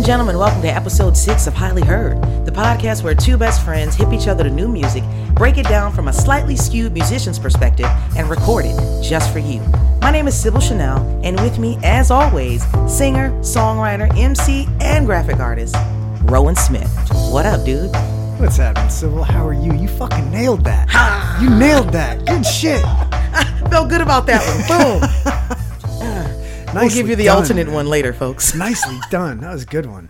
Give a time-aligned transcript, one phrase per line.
[0.00, 3.94] and gentlemen, welcome to episode six of Highly Heard, the podcast where two best friends
[3.94, 7.84] hip each other to new music, break it down from a slightly skewed musician's perspective,
[8.16, 9.60] and record it just for you.
[10.00, 15.38] My name is Sybil Chanel, and with me, as always, singer, songwriter, MC, and graphic
[15.38, 15.76] artist,
[16.22, 16.90] Rowan Smith.
[17.30, 17.90] What up, dude?
[18.40, 19.22] What's happening, Sybil?
[19.22, 19.74] How are you?
[19.74, 20.88] You fucking nailed that.
[21.42, 22.24] you nailed that.
[22.24, 22.82] Good shit.
[22.86, 25.50] I Felt good about that one.
[25.50, 25.59] Boom.
[26.74, 27.74] We'll give you the done, alternate man.
[27.74, 28.54] one later, folks.
[28.66, 29.40] Nicely done.
[29.40, 30.08] That was a good one.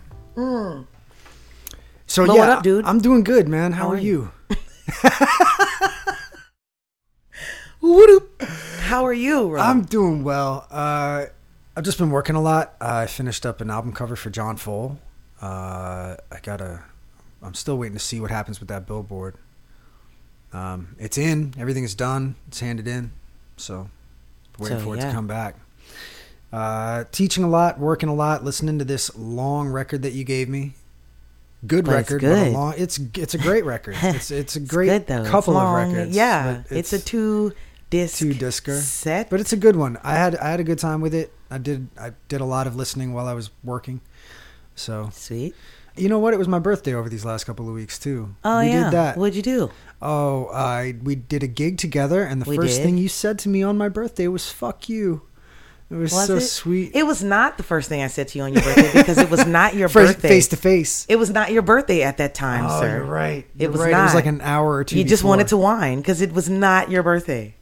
[2.06, 2.84] So Well, yeah, up, dude?
[2.84, 3.72] I'm doing good, man.
[3.72, 4.30] How, How are are you?
[8.80, 9.56] How are you?
[9.56, 10.66] I'm doing well.
[10.70, 11.26] Uh,
[11.76, 12.74] I've just been working a lot.
[12.80, 14.98] I finished up an album cover for John Fole.
[15.40, 16.82] Uh, I gotta.
[17.42, 19.36] I'm still waiting to see what happens with that billboard.
[20.52, 21.54] Um, it's in.
[21.58, 22.34] Everything is done.
[22.48, 23.12] It's handed in.
[23.56, 23.88] So
[24.58, 25.06] waiting So, for it yeah.
[25.08, 25.54] to come back.
[26.52, 30.48] Uh, teaching a lot, working a lot, listening to this long record that you gave
[30.48, 30.74] me.
[31.66, 32.52] Good But it's record, but a good.
[32.54, 32.74] long.
[32.76, 33.94] It's it's a great record.
[34.02, 35.20] It's it's a It's great good.
[35.20, 36.16] It's couple of records.
[36.16, 37.52] Yeah, but it's, a two
[37.90, 38.80] disc two discer.
[38.80, 39.28] set.
[39.30, 39.98] But it's a good one.
[40.02, 41.32] I had I had a good time with it.
[41.50, 44.00] I did I did a lot of listening while I was working.
[44.74, 45.54] So sweet.
[45.96, 46.32] you know what?
[46.32, 48.34] It was my birthday over these last couple of weeks too.
[48.42, 48.84] Oh we yeah.
[48.84, 49.16] did that.
[49.18, 49.70] What'd you do?
[50.00, 52.84] Oh, I we did a gig together, and the We first did?
[52.84, 55.22] thing you said to me on my birthday was "fuck you."
[55.90, 56.40] It was, Was so it?
[56.42, 56.92] sweet.
[56.94, 59.28] It was not the first thing I said to you on your birthday because it
[59.28, 60.28] was not your First birthday.
[60.28, 61.04] face to face.
[61.08, 62.98] It was not your birthday at that time, Oh, sir.
[62.98, 63.44] you're right.
[63.56, 63.90] It You're was right.
[63.90, 64.00] not.
[64.02, 64.96] It was like an hour or two.
[64.98, 67.56] You just wanted to whine because it was not your birthday.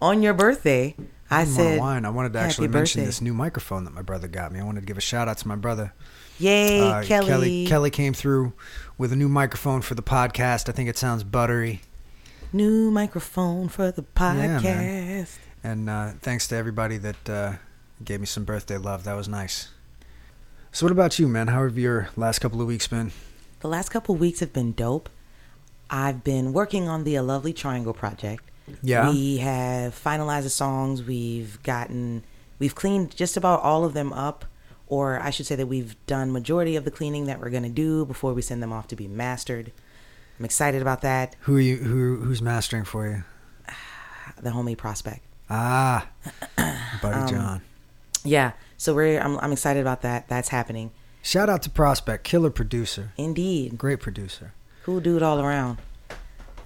[0.00, 0.96] On your birthday,
[1.30, 2.06] I, I said, whine.
[2.06, 4.60] I wanted to "Happy actually mention birthday." this new microphone that my brother got me.
[4.60, 5.92] I wanted to give a shout out to my brother.
[6.38, 8.54] "Yay, Uh, Kelly!" Kelly Kelly came through
[8.96, 10.70] with a new microphone for the podcast.
[10.70, 11.82] I think it sounds buttery.
[12.52, 15.36] New microphone for the podcast.
[15.62, 17.52] And uh, thanks to everybody that uh,
[18.02, 19.04] gave me some birthday love.
[19.04, 19.68] That was nice.
[20.72, 21.48] So, what about you, man?
[21.48, 23.12] How have your last couple of weeks been?
[23.60, 25.08] The last couple of weeks have been dope.
[25.90, 28.42] I've been working on the A Lovely Triangle project.
[28.82, 29.10] Yeah.
[29.10, 31.02] We have finalized the songs.
[31.02, 32.24] We've gotten,
[32.58, 34.46] we've cleaned just about all of them up,
[34.88, 38.04] or I should say that we've done majority of the cleaning that we're gonna do
[38.06, 39.70] before we send them off to be mastered.
[40.38, 41.36] I'm excited about that.
[41.42, 41.76] Who are you?
[41.76, 43.22] Who who's mastering for you?
[44.42, 45.20] The homie prospect.
[45.48, 46.08] Ah,
[47.02, 47.62] Buddy Um, John.
[48.24, 48.52] Yeah.
[48.76, 50.28] So we're, I'm, I'm excited about that.
[50.28, 50.90] That's happening.
[51.22, 53.78] Shout out to Prospect, killer producer, Indeed.
[53.78, 54.52] great producer.
[54.84, 55.78] Cool dude all around.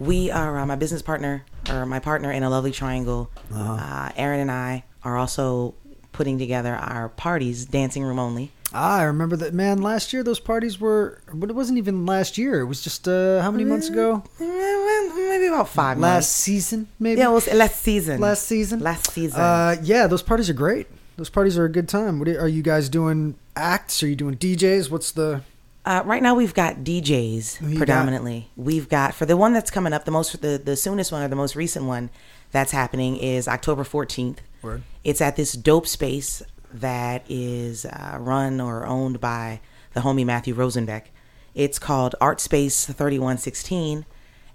[0.00, 3.30] We are uh, my business partner, or my partner in a lovely triangle.
[3.52, 3.72] Uh-huh.
[3.74, 5.74] Uh, Aaron and I are also
[6.12, 8.50] putting together our parties, dancing room only.
[8.74, 9.80] Ah, I remember that man.
[9.80, 12.60] Last year, those parties were, but it wasn't even last year.
[12.60, 14.22] It was just uh, how many months ago?
[14.40, 16.26] Maybe about five Last months.
[16.28, 17.20] season, maybe.
[17.20, 18.20] Yeah, it was last season.
[18.20, 18.80] last season.
[18.80, 19.40] last season.
[19.40, 20.86] Uh, yeah, those parties are great.
[21.18, 22.20] Those parties are a good time.
[22.20, 23.34] What are, are you guys doing?
[23.56, 24.04] Acts?
[24.04, 24.88] Are you doing DJs?
[24.88, 25.42] What's the?
[25.84, 27.76] Uh, right now we've got DJs you got?
[27.78, 28.50] predominantly.
[28.54, 31.26] We've got for the one that's coming up, the most the the soonest one or
[31.28, 32.10] the most recent one
[32.52, 34.42] that's happening is October fourteenth.
[34.62, 34.82] Word.
[35.02, 36.40] It's at this dope space
[36.72, 39.60] that is uh, run or owned by
[39.94, 41.06] the homie Matthew Rosenbeck.
[41.52, 44.06] It's called Art Space thirty one sixteen,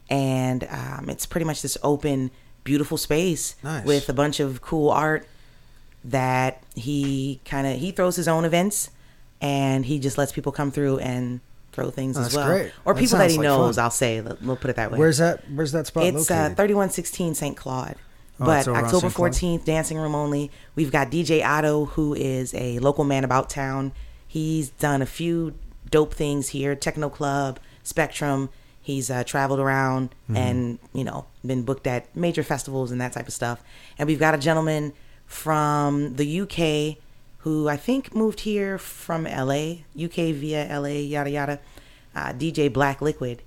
[0.09, 2.31] and um, it's pretty much this open,
[2.63, 3.83] beautiful space Nice.
[3.83, 5.27] with a bunch of cool art
[6.05, 8.89] that he kind of he throws his own events
[9.41, 11.39] and he just lets people come through and
[11.71, 12.71] throw things Oh, as that's well great.
[12.85, 13.83] or That people that he like knows fun.
[13.85, 15.43] i'll say we'll put it that way Where's that?
[15.51, 17.95] Where's that spot it's uh, 3116 st claude
[18.39, 19.13] Oh, but october St.
[19.13, 19.31] Claude.
[19.31, 23.91] 14th dancing room only we've got dj otto who is a local man about town
[24.27, 25.53] he's done a few
[25.89, 28.49] dope things here techno club spectrum
[28.81, 30.35] he's uh, traveled around Mm-hmm.
[30.37, 33.61] and you know been booked at major festivals and that type of stuff
[33.97, 34.93] and we've got a gentleman
[35.33, 36.97] from the uk
[37.39, 41.59] who i think moved here from la uk via la yada yada
[42.15, 43.41] uh, dj black liquid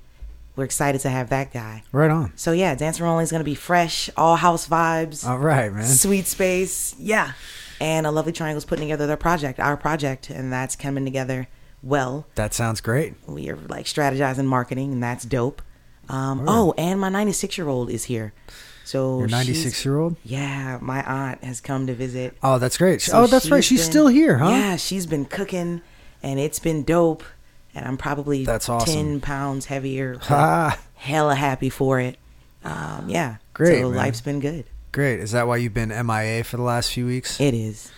[0.57, 2.33] we're excited to have that guy right on.
[2.35, 5.85] so yeah, Dance Rolling is gonna be fresh, all house vibes, All right, man.
[5.87, 7.33] sweet space, yeah.
[7.79, 11.47] And a lovely triangle's putting together their project, our project, and that's coming together
[11.83, 12.27] well.
[12.37, 13.13] That sounds great.
[13.27, 15.61] We are like strategizing marketing, and that's dope.
[16.09, 18.33] Um, oh, and my 96 year old is here.
[18.87, 20.15] So Your 96 year old.
[20.25, 22.37] Yeah, my aunt has come to visit.
[22.41, 23.03] Oh, that's great.
[23.03, 23.65] So oh, that's right.
[23.65, 24.49] She's been- still here, huh?
[24.51, 25.83] Yeah, she's been cooking,
[26.23, 27.25] and it's been dope.
[27.75, 28.95] And I'm probably That's awesome.
[28.95, 30.19] 10 pounds heavier.
[30.23, 30.79] Ha!
[30.95, 32.17] hella happy for it.
[32.65, 33.37] Um, yeah.
[33.55, 33.97] Great, So man.
[33.99, 34.65] life's been good.
[34.93, 35.19] Great.
[35.21, 37.39] Is that why you've been MIA for the last few weeks?
[37.41, 37.91] It is.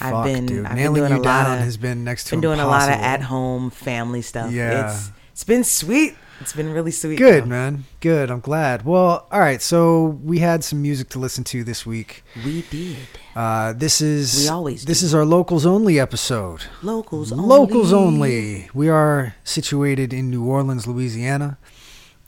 [0.00, 0.66] I've been- dude.
[0.66, 2.66] I've been doing you a lot down of- has been next to Been doing a
[2.66, 4.52] lot of at home family stuff.
[4.52, 4.90] Yeah.
[4.94, 6.14] It's it's been sweet.
[6.40, 7.16] It's been really sweet.
[7.16, 7.48] Good, though.
[7.48, 7.84] man.
[8.00, 8.30] Good.
[8.30, 8.84] I'm glad.
[8.84, 9.62] Well, all right.
[9.62, 12.22] So we had some music to listen to this week.
[12.44, 12.96] We did.
[13.34, 15.06] Uh, this is We always this do.
[15.06, 16.64] is our locals only episode.
[16.82, 17.44] Locals only.
[17.46, 18.68] Locals only.
[18.74, 21.56] We are situated in New Orleans, Louisiana,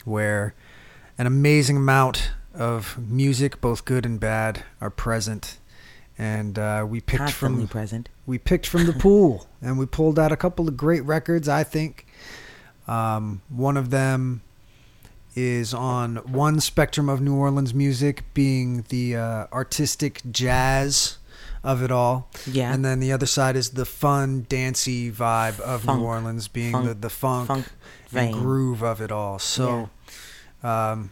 [0.04, 0.54] where
[1.18, 5.58] an amazing amount of music, both good and bad, are present.
[6.18, 8.08] And uh, we picked Constantly from present.
[8.24, 11.46] we picked from the pool, and we pulled out a couple of great records.
[11.48, 12.06] I think
[12.88, 14.42] um, one of them
[15.34, 21.18] is on one spectrum of New Orleans music, being the uh, artistic jazz
[21.62, 22.30] of it all.
[22.50, 22.72] Yeah.
[22.72, 26.00] And then the other side is the fun, dancey vibe of Funk.
[26.00, 27.66] New Orleans, being Funk- the, the funk, funk
[28.14, 29.38] and groove of it all.
[29.38, 29.90] So,
[30.62, 31.10] um,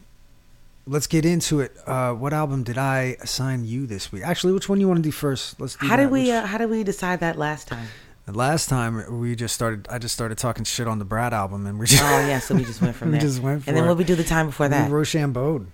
[0.87, 1.77] let's get into it.
[1.87, 4.23] Uh, what album did I assign you this week?
[4.23, 5.61] Actually, which one you want to do first?
[5.61, 6.05] Let's do How that.
[6.05, 6.23] did we?
[6.23, 7.89] Which- Uh, how did we decide that last time?
[8.33, 11.79] Last time we just started, I just started talking shit on the Brad album, and
[11.79, 13.21] we just Oh yeah, so we just went from we there.
[13.21, 14.91] just went and then what we do the time before We that?
[14.91, 15.67] Rochambeau.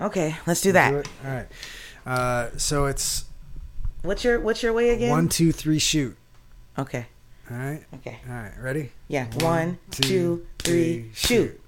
[0.00, 0.92] Okay, let's do that.
[0.92, 1.08] it?
[1.24, 1.46] All right.
[2.04, 3.24] Uh, so it's
[4.02, 5.10] What's your What's your way again?
[5.10, 6.16] one, two, three, shoot.
[6.78, 7.06] Okay.
[7.50, 7.82] All right.
[7.94, 8.18] Okay.
[8.28, 8.52] All right.
[8.60, 8.92] Ready?
[9.08, 9.26] Yeah.
[9.40, 11.58] One, two, three, shoot.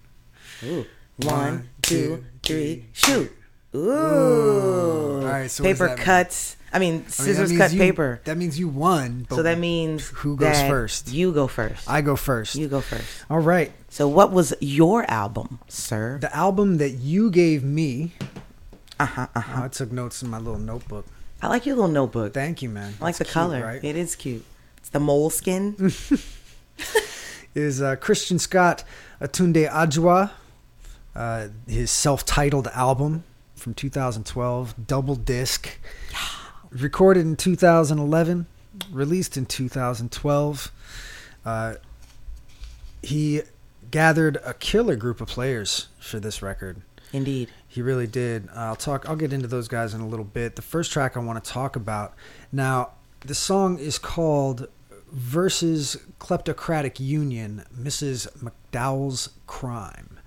[0.64, 0.84] Ooh.
[1.16, 3.32] One, two, three, shoot.
[3.74, 5.20] Ooh.
[5.20, 6.56] All right, so paper cuts.
[6.72, 8.20] I mean, I mean, scissors cut you- paper.
[8.24, 9.26] That means you won.
[9.28, 11.10] But So that means who goes first?
[11.10, 11.88] You go first.
[11.88, 12.54] I go first.
[12.56, 13.04] you go first.
[13.30, 13.72] All right.
[13.88, 16.18] So what was your album, sir?
[16.20, 18.12] The album that you gave me.
[19.00, 19.26] Uh huh.
[19.34, 19.60] Uh huh.
[19.62, 21.06] Oh, I took notes in my little notebook.
[21.40, 22.34] I like your little notebook.
[22.34, 22.94] Thank you, man.
[23.00, 23.62] I like It's the cute, color.
[23.62, 23.82] right?
[23.82, 24.44] It is cute.
[24.78, 25.74] It's the Moleskine.
[27.54, 28.84] is uh, Christian Scott
[29.20, 30.30] Atunde Adjuah,
[31.14, 33.24] uh, his self-titled album
[33.56, 35.78] from 2012, double disc,
[36.70, 38.46] recorded in 2011,
[38.90, 40.72] released in 2012.
[41.44, 41.74] Uh,
[43.02, 43.42] he
[43.90, 46.82] gathered a killer group of players for this record.
[47.12, 47.50] Indeed.
[47.66, 48.48] He really did.
[48.54, 49.08] I'll talk.
[49.08, 50.56] I'll get into those guys in a little bit.
[50.56, 52.14] The first track I want to talk about
[52.52, 52.92] now.
[53.20, 54.68] The song is called
[55.10, 58.28] "Versus Kleptocratic Union." Mrs.
[58.38, 60.18] McDowell's crime.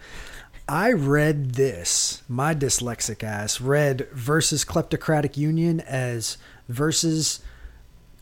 [0.72, 2.24] I read this.
[2.30, 6.38] My dyslexic ass read "Versus Kleptocratic Union" as
[6.70, 7.42] "Versus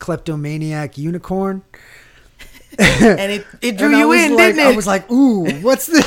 [0.00, 1.62] Kleptomaniac Unicorn."
[2.78, 4.72] and it, it drew you in, like, didn't it?
[4.72, 6.02] I was like, "Ooh, what's the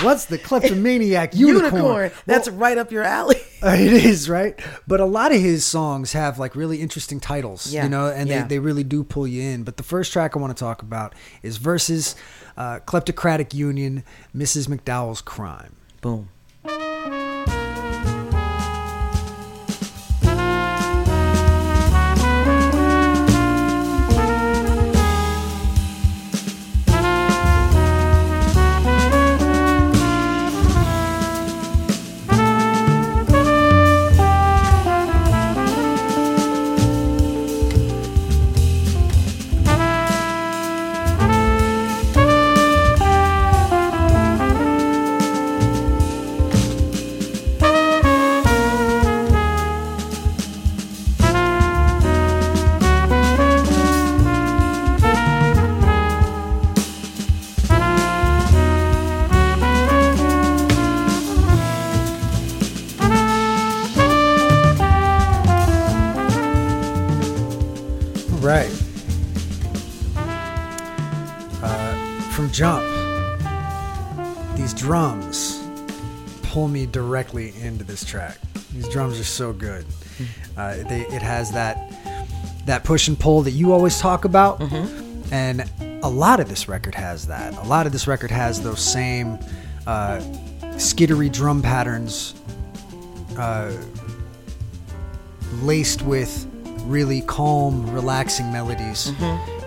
[0.00, 3.36] what's the kleptomaniac unicorn?" That's right up your alley.
[3.62, 4.58] Uh, it is right,
[4.88, 8.28] but a lot of his songs have like really interesting titles, Yeah, you know, and
[8.28, 8.42] yeah.
[8.42, 9.62] they, they really do pull you in.
[9.62, 12.16] But the first track I want to talk about is versus
[12.56, 14.02] uh, Kleptocratic Union,
[14.36, 14.66] Mrs.
[14.66, 15.76] McDowell's Crime.
[16.02, 16.28] Boom.
[77.22, 78.36] Directly into this track.
[78.72, 79.84] These drums are so good.
[80.56, 81.92] Uh, they, it has that
[82.66, 84.60] that push and pull that you always talk about,
[85.30, 85.70] and
[86.02, 87.54] a lot of this record has that.
[87.58, 89.38] A lot of this record has those same
[89.86, 90.20] uh,
[90.78, 92.34] skittery drum patterns
[93.38, 93.72] uh,
[95.62, 96.48] laced with
[96.84, 99.08] really calm, relaxing melodies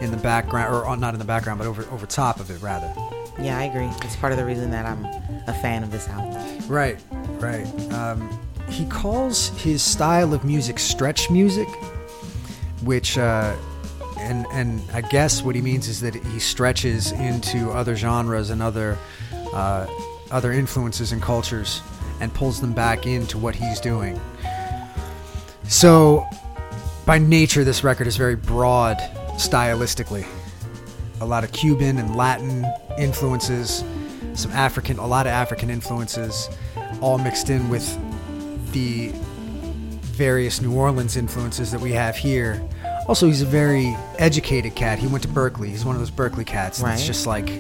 [0.02, 2.92] in the background, or not in the background, but over over top of it, rather.
[3.40, 3.90] Yeah, I agree.
[4.06, 5.06] It's part of the reason that I'm
[5.48, 6.36] a fan of this album.
[6.70, 6.98] Right,
[7.40, 7.66] right.
[7.94, 8.40] Um,
[8.70, 11.68] he calls his style of music stretch music,
[12.84, 13.56] which, uh,
[14.18, 18.62] and and I guess what he means is that he stretches into other genres and
[18.62, 18.98] other
[19.54, 19.88] uh,
[20.32, 21.82] other influences and cultures
[22.20, 24.20] and pulls them back into what he's doing.
[25.68, 26.28] So,
[27.06, 28.98] by nature, this record is very broad
[29.34, 30.26] stylistically.
[31.22, 32.66] A lot of Cuban and Latin
[32.98, 33.84] influences,
[34.34, 36.50] some African, a lot of African influences,
[37.02, 37.98] all mixed in with
[38.72, 39.12] the
[40.16, 42.62] various New Orleans influences that we have here
[43.08, 44.98] Also, he's a very educated cat.
[44.98, 45.68] He went to Berklee.
[45.68, 47.06] He's one of those Berklee cats that's Right.
[47.06, 47.52] just like,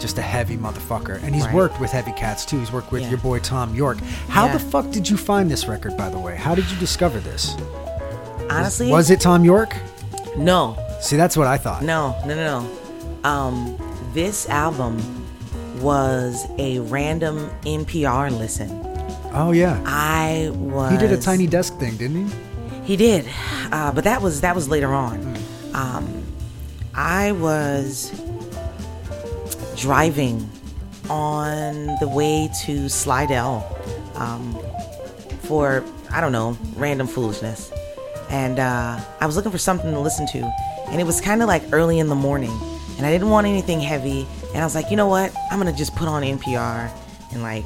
[0.00, 1.22] just a heavy motherfucker.
[1.22, 1.54] And he's Right.
[1.54, 2.58] worked with heavy cats too.
[2.58, 3.10] He's worked with Yeah.
[3.10, 3.98] your boy Thom Yorke.
[4.30, 4.54] How Yeah.
[4.54, 6.36] the fuck did you find this record, by the way?
[6.36, 7.54] How did you discover this?
[8.48, 9.76] Honestly, Was it Thom Yorke?
[10.38, 11.82] no, See, that's what I thought.
[11.82, 12.60] no, no, no,
[13.24, 13.28] no.
[13.28, 13.76] Um,
[14.14, 15.02] this album
[15.82, 18.70] was a random NPR listen.
[19.36, 20.92] Oh yeah, I was.
[20.92, 22.34] he did a tiny desk thing, didn't he?
[22.84, 23.28] He did,
[23.72, 25.36] uh, but that was that was later on.
[25.74, 26.24] Um,
[26.94, 28.12] I was
[29.76, 30.48] driving
[31.10, 33.76] on the way to Slidell
[34.14, 34.56] um,
[35.40, 37.72] for I don't know random foolishness,
[38.30, 40.38] and uh, I was looking for something to listen to,
[40.90, 42.56] and it was kind of like early in the morning,
[42.98, 45.72] and I didn't want anything heavy, and I was like, you know what, I'm gonna
[45.72, 46.88] just put on NPR
[47.32, 47.64] and like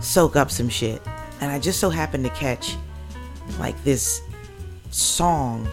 [0.00, 1.00] soak up some shit,
[1.40, 2.76] and I just so happened to catch
[3.58, 4.22] like this
[4.90, 5.68] song,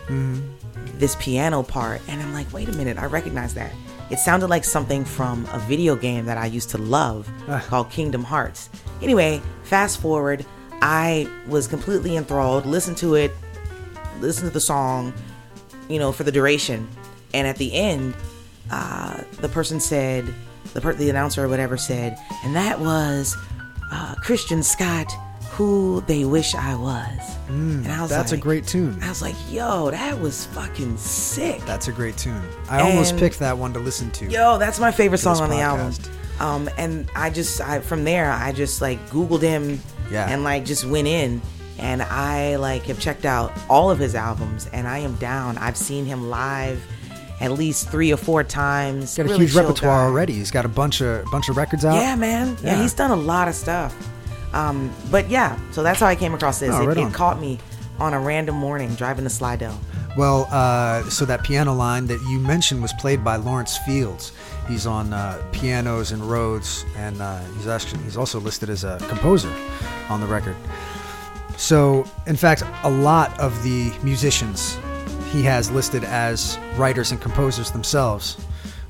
[0.96, 3.72] this piano part, and I'm like, wait a minute, I recognize that.
[4.10, 7.64] It sounded like something from a video game that I used to love Ah.
[7.68, 8.70] called Kingdom Hearts.
[9.02, 10.46] Anyway, fast forward,
[10.82, 13.32] I was completely enthralled, listened to it,
[14.22, 15.14] listened to the song,
[15.90, 16.88] you know, for the duration.
[17.34, 18.16] And at the end,
[18.72, 20.26] uh, the person said,
[20.74, 23.36] the, per- the announcer or whatever said, and that was
[23.92, 25.12] uh, Christian Scott,
[25.52, 27.36] who they wish I was.
[27.48, 29.00] and I was Mm, That's a great tune.
[29.02, 31.62] I was like, yo, that was fucking sick.
[31.66, 32.42] That's a great tune.
[32.70, 34.26] I almost picked that one to listen to.
[34.30, 35.94] Yo, that's my favorite song on the album.
[36.40, 40.30] Um, and I just, I from there, I just like Googled him, Yeah.
[40.30, 41.42] and like just went in,
[41.80, 45.58] and I like have checked out all of his albums, and I am down.
[45.58, 46.84] I've seen him live
[47.40, 49.16] at least three or four times.
[49.16, 50.06] He's got a Really huge repertoire guy.
[50.06, 50.34] already.
[50.34, 51.96] He's got a bunch of bunch of records out.
[51.96, 52.58] Yeah, man.
[52.64, 52.74] Yeah.
[52.76, 52.82] Yeah.
[52.82, 53.96] he's done a lot of stuff.
[54.54, 56.74] Um, but yeah, so that's how I came across this.
[56.74, 57.12] Oh, it, right it on.
[57.12, 57.60] caught me
[58.00, 59.80] on a random morning driving to Slidell.
[60.18, 64.32] Well, uh, so that piano line that you mentioned was played by Lawrence Fields.
[64.68, 68.98] He's on uh, pianos and Rhodes, and uh, he's actually he's also listed as a
[69.10, 69.54] composer
[70.10, 70.56] on the record.
[71.58, 74.78] So, in fact, a lot of the musicians
[75.32, 78.36] he has listed as writers and composers themselves,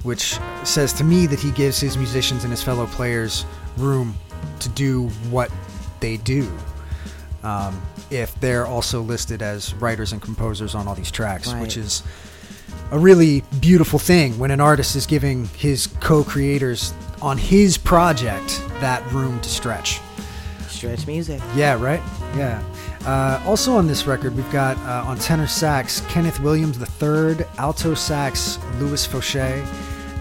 [0.03, 3.46] which says to me that he gives his musicians and his fellow players
[3.77, 4.15] room
[4.60, 5.51] to do what
[6.00, 6.50] they do.
[7.44, 11.62] Um, if they're also listed as writers and composers on all these tracks, Right.
[11.62, 12.03] which is
[12.91, 19.03] a really beautiful thing when an artist is giving his co-creators on his project that
[19.12, 20.00] room to stretch.
[20.70, 21.41] Stretch music.
[21.56, 22.01] Yeah, right.
[22.36, 22.62] Yeah.
[23.07, 27.93] Uh, also on this record, we've got uh, on tenor sax Kenneth Williams III, alto
[27.93, 29.65] sax Louis Fouché,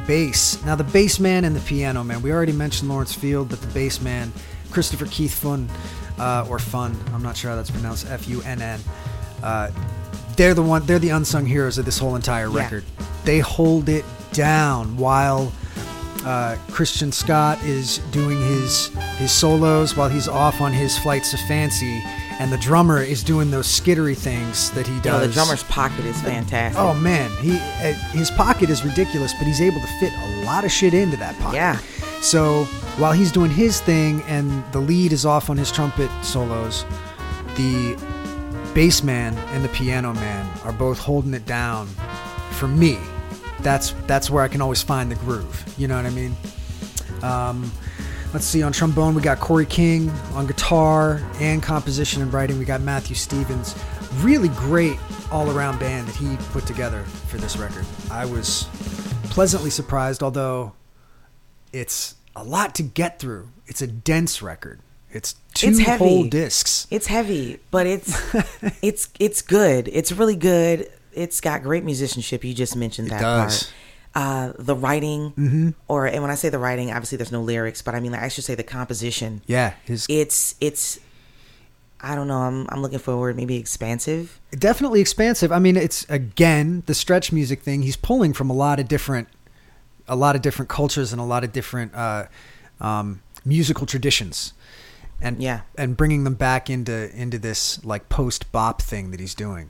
[0.07, 0.63] bass.
[0.65, 2.23] Now the bass man and the piano man.
[2.23, 4.33] We already mentioned Lawrence Field, but the bass man
[4.71, 5.69] Kristopher Keith Funn,
[6.19, 6.97] uh, or Funn.
[7.13, 8.07] I'm not sure how that's pronounced.
[8.09, 8.81] F U N N.
[9.43, 9.71] Uh,
[10.37, 10.87] They're the one.
[10.87, 12.59] They're the unsung heroes of this whole entire Yeah.
[12.59, 12.85] record.
[13.25, 15.53] They hold it down while
[16.25, 18.89] uh, Christian Scott is doing his
[19.19, 22.01] his solos while he's off on his flights of fancy,
[22.39, 25.27] and the drummer is doing those skittery things that he does.
[25.27, 26.81] the drummer's pocket is fantastic.
[26.81, 30.65] Oh man, he uh, his pocket is ridiculous, but he's able to fit a lot
[30.65, 31.57] of shit into that pocket.
[31.57, 31.79] Yeah.
[32.21, 32.65] So
[32.99, 36.85] while he's doing his thing and the lead is off on his trumpet solos,
[37.57, 37.97] the
[38.75, 41.87] bass man and the piano man are both holding it down.
[42.53, 42.99] For me,
[43.61, 45.65] that's that's where I can always find the groove.
[45.79, 46.37] You know what I mean?
[47.23, 47.71] Um,
[48.33, 48.63] let's see.
[48.63, 50.11] On trombone, we got Corey King.
[50.35, 53.75] On guitar and composition and writing, we got Matthew Stevens.
[54.21, 54.99] Really great
[55.31, 57.85] all-around band that he put together for this record.
[58.11, 58.65] I was
[59.31, 60.73] pleasantly surprised, although
[61.73, 63.49] it's a lot to get through.
[63.67, 64.81] It's a dense record.
[65.11, 65.99] It's two It's heavy.
[66.05, 66.87] whole discs.
[66.91, 68.35] It's heavy, but it's
[68.83, 69.89] it's it's good.
[69.93, 70.91] It's really good.
[71.13, 72.45] It's got great musicianship.
[72.45, 73.63] You just mentioned that does.
[73.65, 73.73] part.
[74.17, 75.69] Uh, the writing, Mm-hmm.
[75.89, 78.23] or and when I say the writing, obviously there's no lyrics, but I mean like,
[78.23, 79.43] I should say the composition.
[79.47, 80.99] Yeah, his It's it's
[82.01, 82.39] I don't know.
[82.39, 84.41] I'm I'm looking for maybe expansive.
[84.53, 85.53] definitely expansive.
[85.53, 87.83] I mean, it's again the stretch music thing.
[87.83, 89.29] He's pulling from a lot of different,
[90.09, 92.25] a lot of different cultures and a lot of different uh,
[92.81, 94.55] um, musical traditions,
[95.21, 95.61] and Yeah.
[95.77, 99.69] and bringing them back into into this like post bop thing that he's doing.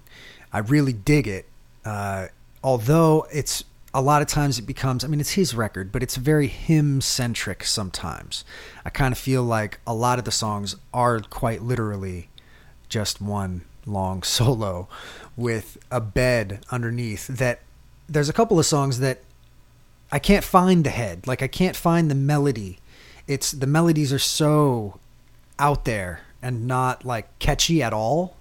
[0.53, 1.47] I really dig it.
[1.85, 2.29] Uh,
[2.63, 3.65] although it's
[3.97, 5.03] a lot of times it becomes.
[5.03, 7.65] I mean, it's his record, but it's very him centric.
[7.65, 8.45] Sometimes
[8.85, 12.29] I kind of feel like a lot of the songs are quite literally
[12.91, 14.87] just one long solo
[15.35, 17.61] with a bed underneath that
[18.07, 19.23] there's a couple of songs that
[20.13, 22.79] I can't find the head like I can't find the melody
[23.27, 25.01] it's the melodies are so
[25.59, 28.37] out there and not like catchy at all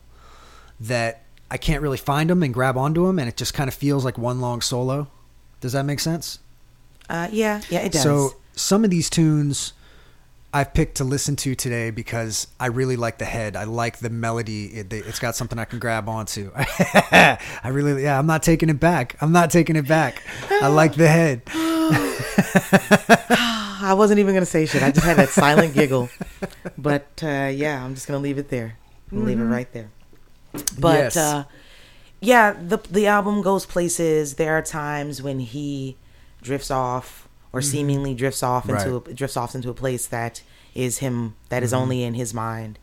[0.79, 3.73] that I can't really find them and grab onto them, and it just kind of
[3.73, 5.07] feels like one long solo.
[5.61, 6.39] Does that make sense?
[7.09, 8.03] Uh, yeah, yeah, it does.
[8.03, 9.73] So some of these tunes
[10.53, 13.55] I've picked to listen to today because I really like the head.
[13.57, 14.67] I like the melody.
[14.67, 16.49] It, it's got something I can grab onto.
[16.55, 18.17] I really, yeah.
[18.17, 19.17] I'm not taking it back.
[19.21, 20.23] I'm not taking it back.
[20.49, 21.41] I like the head.
[23.81, 24.81] I wasn't even gonna say shit.
[24.81, 26.09] I just had that silent giggle.
[26.77, 28.77] But uh, yeah, I'm just gonna leave it there.
[29.11, 29.89] Leave it right there.
[30.79, 31.17] But Yes.
[31.17, 31.43] uh,
[32.21, 34.35] yeah, the the album goes places.
[34.35, 35.97] There are times when he
[36.41, 39.07] drifts off or seemingly drifts off into Right.
[39.09, 40.41] a, drifts off into a place that
[40.73, 42.77] is him that is only in his mind.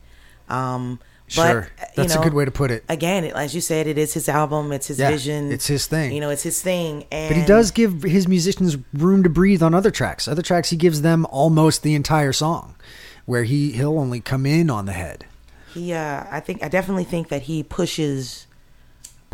[0.49, 0.99] Um,
[1.35, 1.59] but, Sure.
[1.79, 2.83] uh, you That's a good way to put it.
[2.89, 4.71] Again, it- as you said, it is his album.
[4.71, 5.51] It's his Yeah, vision.
[5.51, 6.11] it's his thing.
[6.11, 7.05] You know, it's his thing.
[7.11, 10.27] And But he does give his musicians room to breathe on other tracks.
[10.27, 12.75] Other tracks, he gives them almost the entire song,
[13.25, 15.25] where he he'll only come in on the head.
[15.73, 18.45] he uh i think i definitely think that he pushes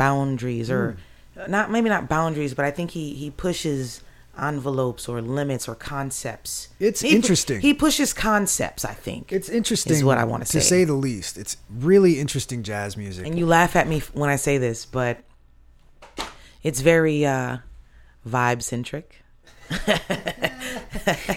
[0.04, 0.96] boundaries or
[1.36, 1.50] Hmm.
[1.56, 4.02] not maybe not boundaries but i think he he pushes
[4.50, 7.60] envelopes or limits or concepts It's He pu- interesting.
[7.60, 10.84] he pushes concepts i think It's interesting, is what i want to say to say
[10.84, 11.32] the least.
[11.42, 11.54] It's
[11.90, 13.26] really interesting jazz music.
[13.26, 15.14] and you laugh at me when i say this but
[16.68, 17.58] it's very uh
[18.36, 19.08] vibe centric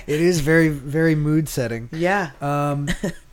[0.08, 1.90] It is very very mood setting.
[1.92, 2.88] yeah Um,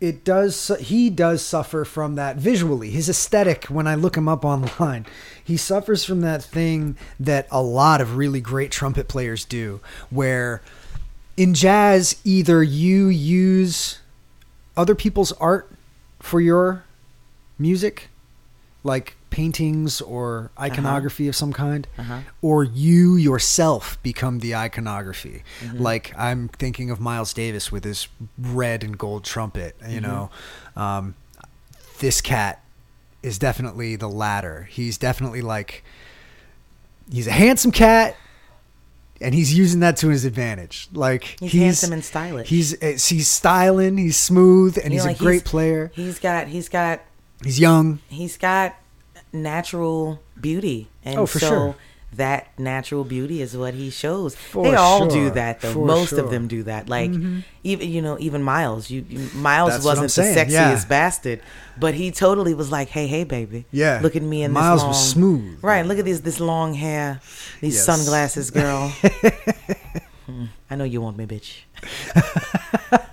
[0.00, 0.70] it does.
[0.80, 2.90] He does suffer from that visually.
[2.90, 3.66] His aesthetic.
[3.66, 5.06] When I look him up online,
[5.42, 10.62] he suffers from that thing that a lot of really great trumpet players do, where
[11.36, 14.00] in jazz, either you use
[14.76, 15.70] other people's art
[16.18, 16.84] for your
[17.58, 18.08] music,
[18.82, 22.20] like paintings or iconography of some kind, Uh-huh.
[22.42, 25.42] or you yourself become the iconography.
[25.60, 25.78] Mm-hmm.
[25.82, 28.08] Like I'm thinking of Miles Davis with his
[28.38, 29.78] red and gold trumpet.
[29.80, 29.92] Mm-hmm.
[29.92, 30.30] You know,
[30.76, 31.14] um,
[32.00, 32.62] this cat
[33.22, 34.68] is definitely the latter.
[34.70, 35.84] He's definitely like
[37.10, 38.16] he's a handsome cat.
[39.22, 40.88] And he's using that to his advantage.
[40.94, 42.48] Like He's handsome and stylish.
[42.48, 43.98] He's uh, he's styling.
[43.98, 45.92] He's smooth, and You he's know, a like, great player.
[45.94, 47.02] he's got he's got
[47.44, 47.98] He's young.
[48.08, 48.76] he's got
[49.32, 51.74] natural beauty and Oh, for so sure.
[52.16, 56.08] that natural beauty is what he shows For they all do that though For most
[56.10, 56.18] sure.
[56.18, 56.24] Mm-hmm.
[56.26, 57.10] of them do that like
[57.62, 60.84] even you know even miles you, you miles That's wasn't the sexiest yeah.
[60.88, 61.40] bastard
[61.78, 64.00] but he totally was like hey hey baby Yeah.
[64.02, 65.58] look at me in Miles this long was smooth.
[65.62, 67.20] right look at these this long hair
[67.60, 67.84] these Yes.
[67.86, 68.88] sunglasses girl
[70.26, 71.62] Hmm, i know you want me bitch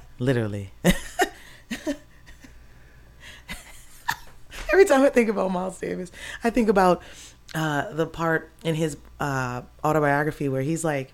[0.19, 0.71] literally
[4.77, 6.11] Every time I think about Miles Davis,
[6.43, 7.01] I think about
[7.55, 11.11] uh, the part in his uh, autobiography where he's like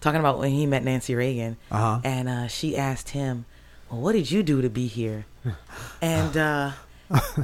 [0.00, 2.00] talking about when he met Nancy Reagan, Uh-huh.
[2.02, 3.44] and uh, she asked him,
[3.90, 5.26] "Well, what did you do to be here?"
[6.00, 6.70] and uh,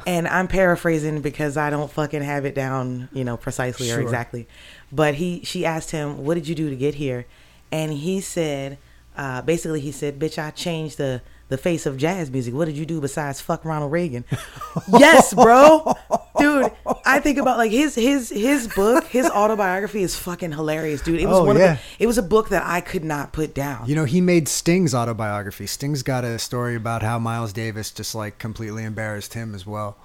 [0.07, 4.49] and I'm paraphrasing because I don't fucking have it down, you know, precisely or exactly.
[4.91, 7.27] But he, she asked him, "What did you do to get here?"
[7.71, 8.79] And he said,
[9.15, 11.21] uh, basically, he said, "Bitch, I changed the."
[11.53, 12.55] The face of jazz music.
[12.55, 14.25] What did you do besides fuck Ronald Reagan?
[14.99, 15.93] yes, bro,
[16.39, 16.73] dude.
[17.05, 21.21] I think about like his his his book, his autobiography is fucking hilarious, dude.
[21.21, 21.73] It was Oh, one yeah.
[21.73, 23.87] of the, it was a book that I could not put down.
[23.87, 25.67] You know, he made Sting's autobiography.
[25.67, 29.99] Sting's got a story about how Miles Davis just like completely embarrassed him as well.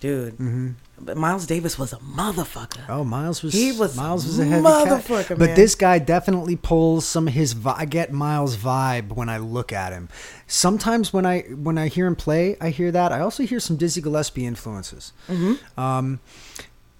[0.00, 0.74] Dude.
[1.00, 2.84] But Miles Davis was a motherfucker.
[2.88, 4.88] Oh, Miles was He was Miles was a heavy cat.
[4.88, 5.54] motherfucker, But man.
[5.56, 7.52] this guy definitely pulls some of his.
[7.52, 10.08] Vi- I get Miles' vibe when I look at him.
[10.48, 13.12] Sometimes when I when I hear him play, I hear that.
[13.12, 15.12] I also hear some Dizzy Gillespie influences.
[15.28, 15.78] Mm-hmm.
[15.80, 16.18] Um,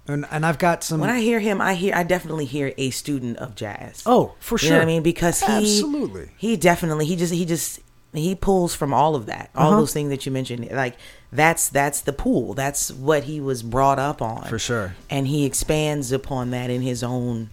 [0.07, 1.01] and and I've got some.
[1.01, 4.03] When I hear him, I hear I definitely hear a student of jazz.
[4.05, 4.69] oh, for You sure.
[4.71, 5.03] know what I mean?
[5.03, 6.29] Because he Absolutely.
[6.37, 7.81] he definitely he just he just
[8.13, 9.79] he pulls from all of that, all Uh-huh.
[9.81, 10.69] those things that you mentioned.
[10.71, 10.95] Like
[11.31, 12.53] that's that's the pool.
[12.53, 14.95] That's what he was brought up on For sure.
[15.09, 17.49] and he expands upon that in his own.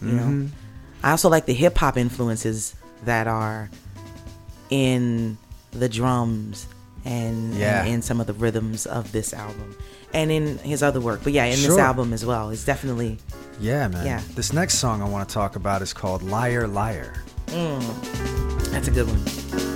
[0.00, 0.46] You know, Mm-hmm.
[1.04, 3.70] I also like the hip hop influences that are
[4.70, 5.36] in
[5.72, 6.66] the drums
[7.04, 7.80] and, Yeah.
[7.84, 9.76] and in some of the rhythms of this album
[10.14, 11.20] and in his other work.
[11.24, 13.18] But yeah, in this album as well, it's definitely
[13.60, 14.06] Yeah, man.
[14.06, 14.20] Yeah.
[14.34, 17.14] This next song I want to talk about is called "Liar, Liar."
[17.46, 19.71] that's a good one.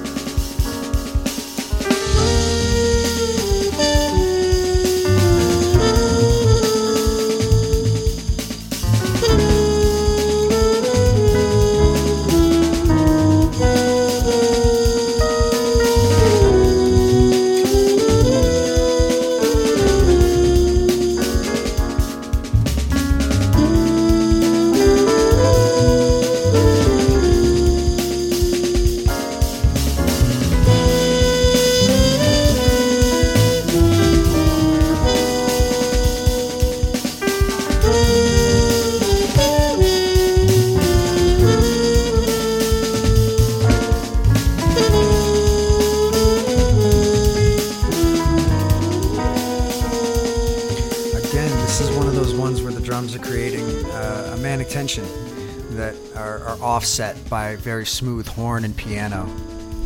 [56.98, 59.26] Offset by very smooth horn and piano.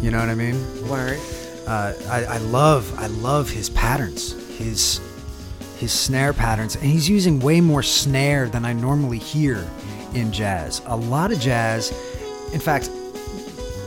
[0.00, 0.88] You know what I mean?
[0.88, 1.18] Word.
[1.66, 5.00] Uh, I, I love I love his patterns, his
[5.78, 9.68] his snare patterns, and he's using way more snare than I normally hear
[10.14, 10.82] in jazz.
[10.86, 11.90] A lot of jazz,
[12.52, 12.88] in fact,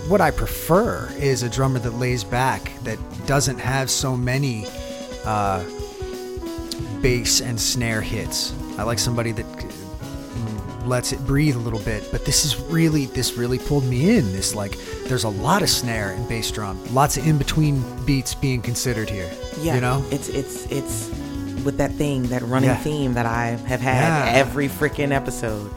[0.10, 4.66] what I prefer is a drummer that lays back, that doesn't have so many
[5.24, 5.64] uh,
[7.02, 8.54] bass and snare hits.
[8.78, 9.63] I like somebody that
[10.94, 12.08] lets it breathe a little bit.
[12.12, 14.32] But this is really, this really pulled me in.
[14.32, 14.78] This like,
[15.08, 19.10] there's a lot of snare and bass drum, lots of in between beats being considered
[19.10, 19.30] here.
[19.60, 19.74] Yeah.
[19.76, 20.06] you know.
[20.12, 21.10] It's it's it's
[21.66, 22.78] with that thing, that running Yeah.
[22.90, 24.04] theme that I have had
[24.34, 24.40] Yeah.
[24.44, 25.72] every freaking episode.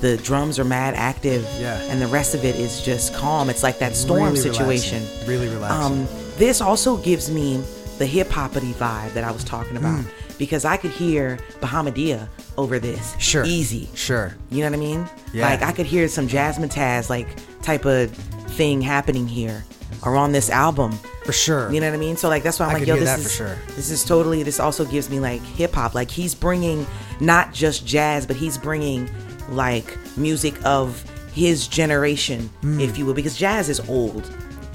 [0.00, 1.80] The drums are mad active, Yeah.
[1.90, 3.50] and the rest of it is just calm.
[3.50, 5.02] It's like that storm Really situation.
[5.02, 5.28] relaxing.
[5.28, 5.92] Really relaxing.
[6.02, 7.60] Um, this also gives me
[7.98, 10.06] the hip hoppity vibe that I was talking about Mm.
[10.38, 12.28] because I could hear Bahamadia
[12.62, 13.14] over this.
[13.18, 13.44] Sure.
[13.44, 13.88] easy.
[13.94, 14.34] Sure.
[14.50, 15.08] You know what I mean?
[15.32, 15.48] Yeah.
[15.48, 17.28] Like I could hear some Jazzmatazz like
[17.62, 18.10] type of
[18.56, 19.64] thing happening here
[20.04, 20.92] or on this album.
[21.24, 21.70] For sure.
[21.72, 22.16] You know what I mean?
[22.16, 23.58] So like that's why I'm I like, yo, this is for sure.
[23.76, 24.42] this is totally.
[24.42, 25.94] This also gives me like hip hop.
[25.94, 26.86] Like he's bringing
[27.20, 29.08] not just jazz, but he's bringing
[29.50, 32.80] like music of his generation, Hmm.
[32.80, 34.28] if you will, because jazz is old.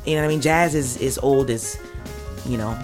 [0.05, 0.41] You know what I mean?
[0.41, 1.77] Jazz is is old as,
[2.47, 2.77] you know.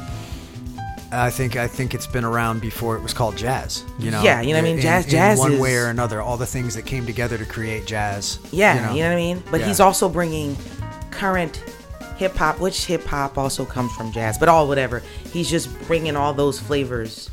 [1.13, 3.83] I think I think it's been around before it was called jazz.
[3.99, 4.21] You know.
[4.23, 4.75] Yeah, you know what I mean?
[4.77, 7.37] In- Jazz- in jazz one is- way or another, all the things that came together
[7.37, 8.39] to create jazz.
[8.51, 9.43] Yeah, you know, what I mean?
[9.51, 9.67] But Yeah.
[9.67, 10.57] he's also bringing
[11.11, 11.61] current
[12.17, 15.01] hip hop, which hip hop also comes from jazz, but all whatever.
[15.31, 17.29] He's just bringing all those flavors.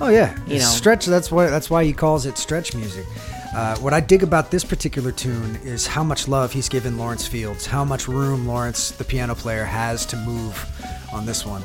[0.00, 0.64] Oh yeah, You know.
[0.64, 1.06] stretch.
[1.06, 3.06] That's why that's why he calls it stretch music.
[3.54, 7.26] Uh, what I dig about this particular tune is how much love he's given Lawrence
[7.26, 10.64] Fields, how much room Lawrence, the piano player, has to move
[11.12, 11.62] on this one.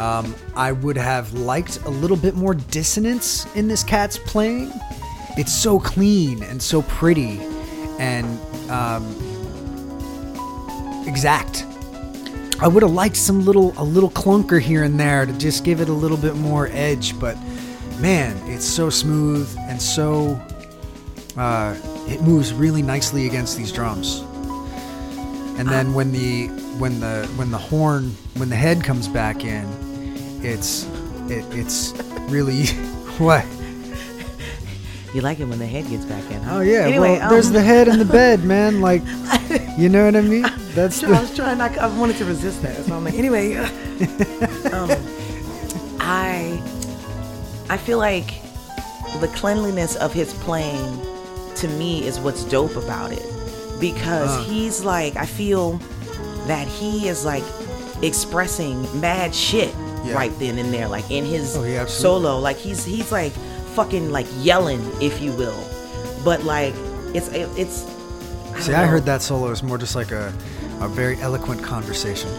[0.00, 4.72] Um, I would have liked a little bit more dissonance in this cat's playing.
[5.36, 7.38] It's so clean and so pretty,
[7.98, 8.26] and
[8.70, 9.04] um,
[11.06, 11.66] exact.
[12.60, 15.80] I would have liked some little a little clunker here and there to just give
[15.80, 17.36] it a little bit more edge, but
[18.00, 20.40] man, it's so smooth and so
[21.36, 21.76] uh,
[22.08, 24.24] it moves really nicely against these drums.
[25.58, 29.66] And then when the when the when the horn when the head comes back in,
[30.42, 30.84] it's
[31.28, 31.92] it, it's
[32.30, 32.66] really
[33.18, 33.44] what?
[35.14, 36.58] You like it when the head gets back in, huh?
[36.58, 38.80] Oh yeah, Anyway, well, there's um, the head and the bed, man.
[38.80, 39.02] Like,
[39.76, 40.42] you know what I mean?
[40.74, 41.58] That's I was trying.
[41.58, 42.76] Not, I wanted to resist that.
[42.84, 44.88] So I'm like, anyway, um,
[45.98, 46.62] I
[47.68, 48.40] I feel like
[49.20, 51.00] the cleanliness of his playing
[51.56, 53.22] to me is what's dope about it
[53.80, 54.42] because Uh.
[54.44, 55.72] he's like I feel
[56.46, 57.42] that he is like
[58.02, 60.14] expressing mad shit Yeah.
[60.14, 62.38] right then and there, like in his Oh, solo.
[62.38, 63.32] Like he's he's like
[63.74, 65.62] fucking like yelling, if you will,
[66.24, 66.74] but like
[67.14, 67.82] it's it's.
[67.84, 70.32] don't See, I heard that solo is more just like a,
[70.80, 72.30] a very eloquent conversation.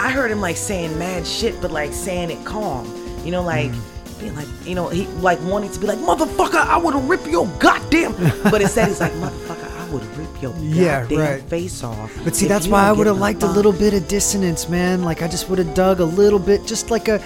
[0.00, 2.86] I heard him like saying mad shit, but like saying it calm.
[3.24, 4.20] You know, like Mm-hmm.
[4.20, 7.26] being like, you know, he like wanting to be like, motherfucker, I would have ripped
[7.26, 8.12] your goddamn.
[8.50, 9.59] But instead, he's like, motherfucker,
[10.42, 11.42] I would your Yeah, goddamn right.
[11.42, 12.12] face off.
[12.24, 15.02] But see, that's why I would have liked a little bit of dissonance, man.
[15.02, 17.22] Like I just would have dug a little bit, just like a,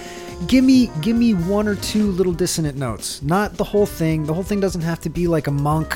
[0.47, 3.21] give me, give me one or two little dissonant notes.
[3.21, 4.25] Not the whole thing.
[4.25, 5.95] The whole thing doesn't have to be like a monk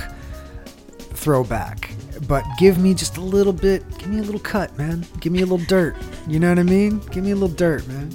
[1.00, 1.90] throwback,
[2.28, 3.84] but give me just a little bit.
[3.98, 5.06] Give me a little cut, man.
[5.20, 5.96] Give me a little dirt.
[6.28, 7.00] You know what I mean?
[7.12, 8.10] Give me a little dirt, man.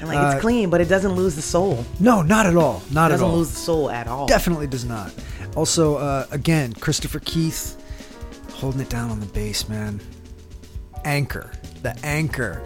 [0.00, 1.84] And, like uh, it's clean, but it doesn't lose the soul.
[2.00, 2.82] No, not at all.
[2.90, 3.36] Not It at doesn't all.
[3.38, 4.26] lose the soul at all.
[4.26, 5.12] Definitely does not.
[5.56, 7.76] Also, uh, again, Kristopher Keith
[8.64, 10.00] holding it down on the bass, man.
[11.04, 12.62] Anchor, the anchor.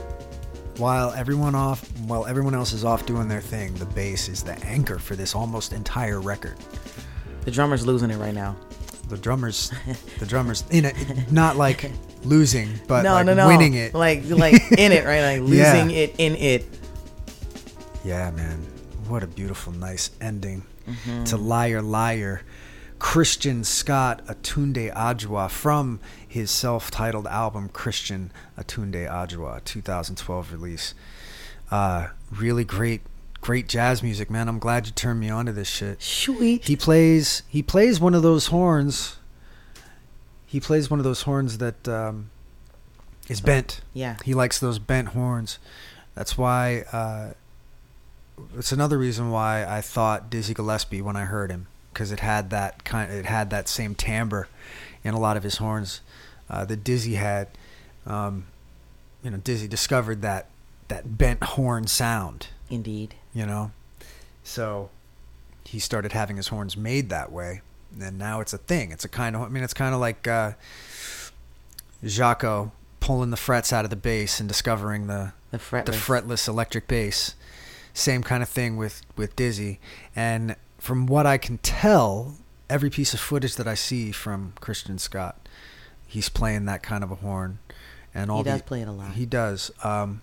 [0.77, 4.53] While everyone off, while everyone else is off doing their thing, the bass is the
[4.65, 6.57] anchor for this almost entire record.
[7.45, 8.55] The drummer's losing it right now.
[9.09, 9.73] The drummers,
[10.21, 10.95] the drummers, in it,
[11.33, 11.91] not like
[12.23, 13.93] losing, but no, like no, no, winning it.
[13.93, 15.41] Like, like in it, right?
[15.41, 15.73] Like Yeah.
[15.73, 16.65] losing it in it.
[18.05, 18.59] Yeah, man.
[19.09, 21.25] What a beautiful, nice ending Mm-hmm.
[21.25, 22.43] to Liar Liar.
[22.99, 30.95] Christian Scott Atunde Adjuah from his self titled album Christian Atunde Adjuah, 2012 release.
[31.71, 33.03] Uh, really great,
[33.41, 34.49] great jazz music, man.
[34.49, 36.03] I'm glad you turned me on to this shit.
[36.03, 36.67] Sweet.
[36.67, 39.17] He plays he plays one of those horns.
[40.47, 42.31] He plays one of those horns that um,
[43.29, 43.81] is bent.
[43.93, 44.17] Yeah.
[44.25, 45.59] He likes those bent horns.
[46.15, 46.85] That's why.
[46.93, 47.33] Uh,
[48.57, 51.67] it's another reason why I thought Dizzy Gillespie when I heard him
[51.99, 53.11] because it had that kind.
[53.11, 54.47] It had that same timbre
[55.03, 56.01] in a lot of his horns
[56.49, 57.49] uh, that Dizzy had.
[58.07, 58.47] Um,
[59.25, 60.47] you know, Dizzy discovered that
[60.87, 63.15] that bent horn sound Indeed.
[63.35, 63.73] you know
[64.43, 64.89] so
[65.65, 67.61] he started having his horns made that way
[68.01, 68.91] and now it's a thing.
[68.93, 70.53] It's a kind of I mean it's kind of like uh,
[72.05, 75.85] Jaco pulling the frets out of the bass and discovering the The fretless.
[75.87, 77.35] the fretless electric bass.
[77.93, 79.81] Same kind of thing with with Dizzy.
[80.15, 82.37] And from what I can tell,
[82.71, 85.49] every piece of footage that I see from Christian Scott,
[86.07, 87.59] he's playing that kind of a horn.
[88.15, 89.13] And all He does the, play it a lot.
[89.13, 89.71] He does.
[89.85, 90.23] Um,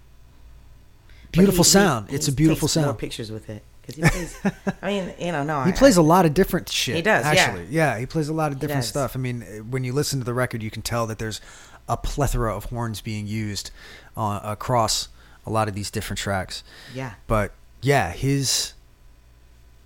[1.31, 2.09] beautiful he- he- sound.
[2.09, 2.97] he it's a beautiful takes More sound.
[2.99, 4.53] pictures with it because he plays.
[4.81, 6.95] I mean, you know, no, He I- plays a lot of different shit.
[6.95, 7.67] He does, actually.
[7.69, 9.15] Yeah, he plays a lot of different stuff.
[9.15, 11.41] I mean, eh, when you listen to the record, you can tell that there's
[11.87, 13.69] a plethora of horns being used
[14.17, 15.09] uh, across
[15.45, 16.63] a lot of these different tracks.
[16.93, 17.51] Yeah, But
[17.83, 18.73] yeah, his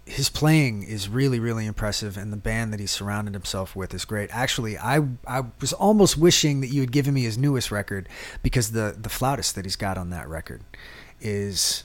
[0.10, 4.06] his playing is really really impressive, and the band that he's surrounded himself with is
[4.06, 4.30] great.
[4.32, 8.10] Actually, I I was almost wishing that you had given me his newest record
[8.42, 10.62] because the the flautist that he's got on that record
[11.22, 11.84] is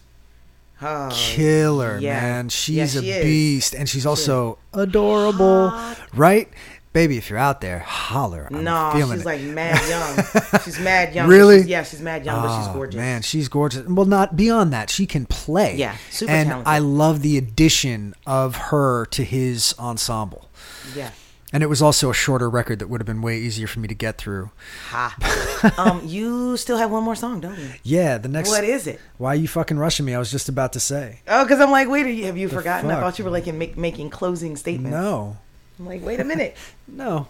[0.81, 2.21] oh, killer, yeah.
[2.21, 2.45] man.
[2.47, 3.25] Yeah, She's she a is.
[3.25, 5.99] beast, and she's also adorable, Hot.
[6.15, 6.49] right?
[6.95, 8.49] Baby, if you're out there, holler.
[8.51, 9.27] I'm No, she's it.
[9.27, 10.61] like mad young.
[10.65, 11.29] she's mad young.
[11.29, 11.57] Really?
[11.59, 12.97] she's- yeah, she's mad young, but she's Oh, gorgeous.
[12.97, 13.87] Man, she's gorgeous.
[13.87, 15.75] Well, not beyond that, she can play.
[15.77, 16.69] Yeah, super and talented.
[16.73, 20.49] I love the addition of her to his ensemble.
[20.95, 21.11] Yeah.
[21.53, 23.87] And it was also a shorter record that would have been way easier for me
[23.89, 24.51] to get through.
[24.91, 25.75] Ha.
[25.79, 27.71] um, you still have one more song, don't you?
[27.85, 28.51] Yeah, the next.
[28.51, 29.01] What is it?
[29.19, 30.15] Why are you fucking rushing me?
[30.15, 31.21] I was just about to say.
[31.29, 32.91] Oh, because I'm like, wait, you- have you forgotten?
[32.91, 34.95] I thought you were like in make, making closing statements.
[34.97, 35.37] No,
[35.79, 36.57] I'm like, wait a minute.
[36.89, 37.29] no.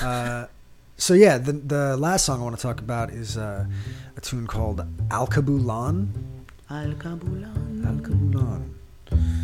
[0.00, 0.46] Uh,
[0.96, 3.66] so yeah, the the last song I want to talk about is uh,
[4.16, 6.12] a tune called Alkebu-Lan.
[6.70, 7.82] Al Kabulan.
[7.84, 8.74] Alkebu-Lan.
[9.10, 9.39] See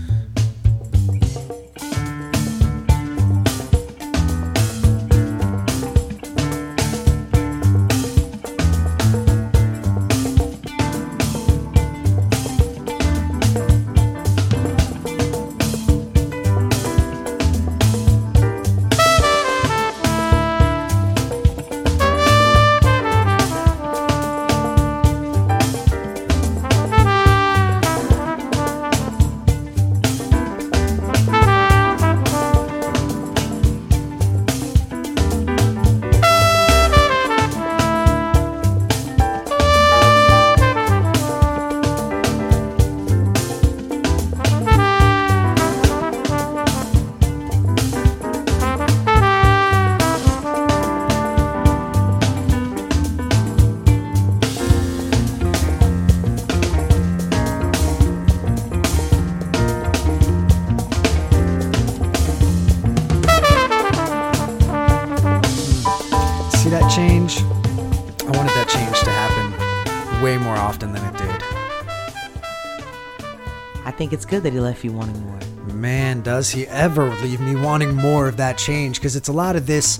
[74.36, 75.38] good that he left you wanting more.
[75.74, 78.98] Man, does he ever leave me wanting more of that change?
[78.98, 79.98] Because it's a lot of this.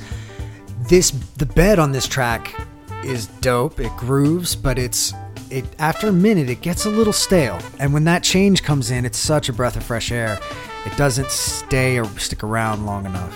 [0.89, 2.55] This the bed on this track
[3.05, 3.81] is dope.
[3.81, 5.13] It grooves, but it's
[5.51, 7.59] it after a minute it gets a little stale.
[7.79, 10.39] And when that change comes in, it's such a breath of fresh air.
[10.85, 13.35] It doesn't stay or stick around long enough.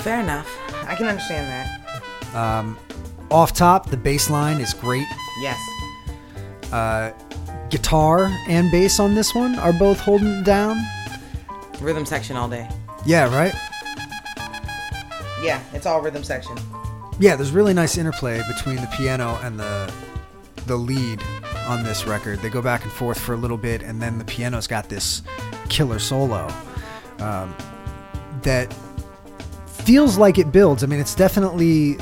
[0.00, 0.48] Fair enough.
[0.86, 2.34] I can understand that.
[2.34, 2.78] Um,
[3.30, 5.06] Off top, the bass line is great.
[5.40, 5.58] Yes.
[6.72, 7.12] Uh,
[7.70, 10.76] guitar and bass on this one are both holding it down.
[11.80, 12.68] Rhythm section all day.
[13.06, 13.54] Yeah, right.
[15.42, 16.56] Yeah, it's all rhythm section.
[17.18, 19.92] Yeah, there's really nice interplay between the piano and the
[20.66, 21.22] the lead
[21.66, 22.40] on this record.
[22.40, 25.22] They go back and forth for a little bit, and then the piano's got this
[25.68, 26.52] killer solo
[27.18, 27.54] um,
[28.42, 28.72] that
[29.66, 30.82] feels like it builds.
[30.84, 31.98] I mean, it's definitely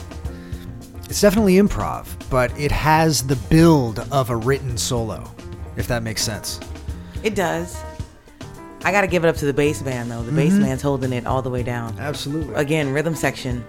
[1.09, 5.31] it's definitely improv, but it has the build of a written solo,
[5.78, 6.60] if that makes sense.
[7.22, 7.80] It does.
[8.84, 10.22] I got to give it up to the bass man though.
[10.22, 11.98] The bass man's holding it all the way down.
[11.98, 12.54] Absolutely.
[12.54, 13.64] Again, rhythm section.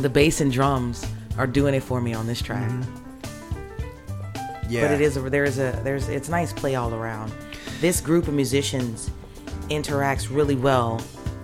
[0.00, 1.04] The bass and drums
[1.36, 2.70] are doing it for me on this track.
[4.68, 7.32] yeah, But it is a, there is a there's it's nice play all around.
[7.80, 9.10] This group of musicians
[9.70, 11.00] interacts really well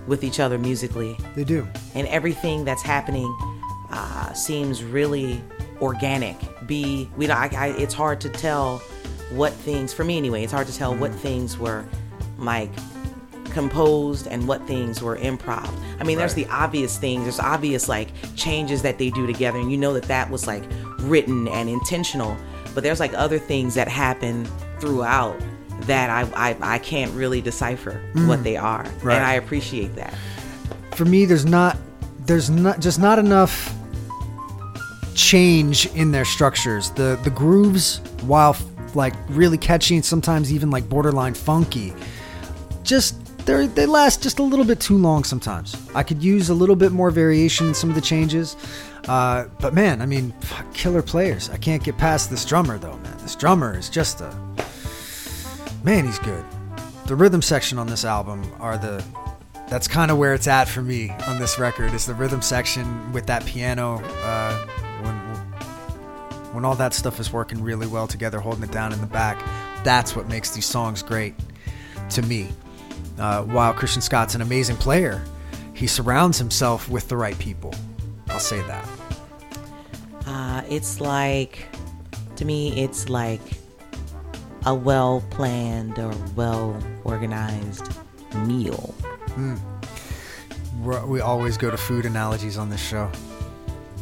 [0.07, 1.67] with each other musically, They do.
[1.95, 3.35] and everything that's happening
[3.91, 5.43] uh, seems really
[5.81, 6.37] organic.
[6.67, 8.83] Be we don't- I, I, it's hard to tell
[9.37, 10.43] what things for me anyway.
[10.45, 11.85] It's hard to tell what things were
[12.39, 12.71] like
[13.51, 15.69] composed and what things were improv.
[16.01, 17.23] I mean, there's the obvious things.
[17.23, 20.65] There's obvious like changes that they do together, and you know that that was like
[21.01, 22.37] written and intentional.
[22.75, 24.45] But there's like other things that happen
[24.81, 25.39] throughout
[25.83, 28.43] that I I, I can't really decipher what mm.
[28.43, 29.17] they are, Right.
[29.17, 30.15] and I appreciate that.
[30.93, 31.77] for me there's not
[32.27, 33.75] there's not just not enough
[35.15, 38.57] change in their structures the the grooves while
[38.97, 41.93] like really catchy and sometimes even like borderline funky
[42.83, 45.77] just they they last just a little bit too long sometimes.
[45.95, 48.57] I could use a little bit more variation in some of the changes.
[49.07, 50.33] Uh, but man, I mean,
[50.73, 51.51] killer players.
[51.51, 53.17] I can't get past this drummer though, man.
[53.19, 54.35] This drummer is just a
[55.83, 56.07] man.
[56.07, 56.45] He's good.
[57.07, 59.05] The rhythm section on this album are the
[59.69, 61.93] that's kind of where it's at for me on this record.
[61.93, 64.67] Is the rhythm section with that piano uh,
[66.55, 69.39] when all that stuff is working really well together, holding it down in the back.
[69.83, 71.35] That's what makes these songs great
[72.11, 72.49] to me.
[73.19, 75.23] Uh, while Christian Scott's an amazing player,
[75.75, 77.75] he surrounds himself with the right people.
[78.29, 78.89] I'll say that.
[80.27, 81.67] Uh, it's like,
[82.37, 83.41] to me, it's like
[84.67, 87.89] a well planned or well organized
[88.47, 88.95] meal.
[90.81, 93.11] We're, we always go to food analogies on this show.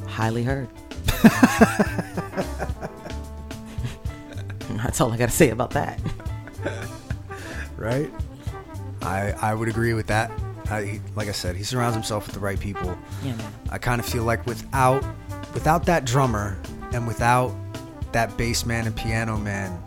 [0.06, 0.68] Highly heard.
[4.82, 6.00] That's all I got to say about that.
[7.76, 8.10] right?
[9.02, 10.30] I I would agree with that.
[10.70, 12.96] I, he, like I said, he surrounds himself with the right people.
[13.22, 13.52] Yeah, man.
[13.70, 15.04] I kind of feel like without
[15.54, 16.58] without that drummer
[16.92, 17.54] and without
[18.12, 19.82] that bass man and piano man,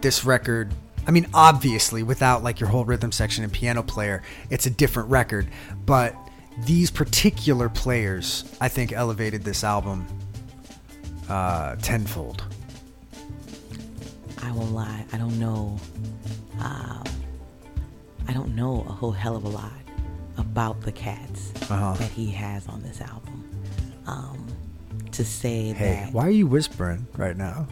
[0.00, 0.72] this record.
[1.06, 5.10] I mean, obviously, without like your whole rhythm section and piano player, it's a different
[5.10, 5.48] record.
[5.84, 6.14] But
[6.64, 10.06] these particular players, I think, elevated this album
[11.32, 12.44] uh, tenfold.
[14.42, 15.04] I won't lie.
[15.12, 15.78] I don't know.
[16.60, 17.04] Um,
[18.28, 19.72] I don't know a whole hell of a lot
[20.36, 21.94] about the cats Uh-huh.
[21.94, 23.44] that he has on this album.
[24.06, 24.46] Um,
[25.12, 27.66] to say Hey, that why are you whispering right now?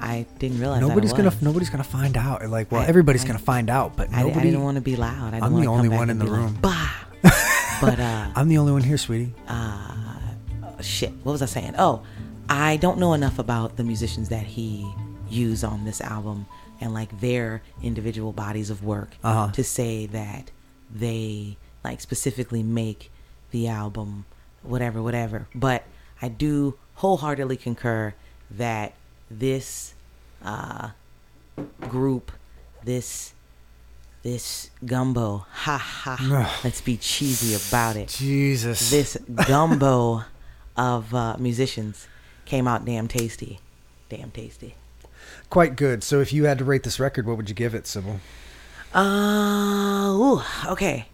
[0.00, 2.44] I didn't realize Nobody's that I gonna nobody's gonna find out.
[2.50, 4.50] Like, well, I- everybody's I- gonna find out, but I, I nobody.
[4.50, 5.32] didn't want to be loud.
[5.34, 6.58] I I'm the only one in the be like, room.
[6.60, 6.90] bah.
[7.80, 9.32] but uh, I'm the only one here, sweetie.
[9.48, 9.94] uh,
[10.80, 11.12] shit.
[11.22, 11.74] What was I saying?
[11.78, 12.02] Oh,
[12.52, 14.86] I don't know enough about the musicians that he
[15.30, 16.46] used on this album
[16.80, 19.50] and like their individual bodies of work Uh-huh.
[19.52, 20.50] to say that
[20.94, 23.10] they like specifically make
[23.50, 24.24] the album
[24.62, 25.84] whatever whatever but
[26.20, 28.12] i do wholeheartedly concur
[28.50, 28.92] that
[29.30, 29.94] this
[30.44, 30.90] uh
[31.88, 32.30] group
[32.84, 33.32] this
[34.22, 36.60] this gumbo ha ha Ugh.
[36.64, 38.90] let's be cheesy about it Jesus.
[38.90, 39.16] this
[39.48, 40.24] gumbo
[40.76, 42.06] of uh, musicians
[42.44, 43.60] came out damn tasty.
[44.08, 44.74] Damn tasty.
[45.50, 46.02] Quite good.
[46.04, 48.20] So, if you had to rate this record, what would you give it, Sybil?
[48.94, 51.06] Uh, ooh, okay.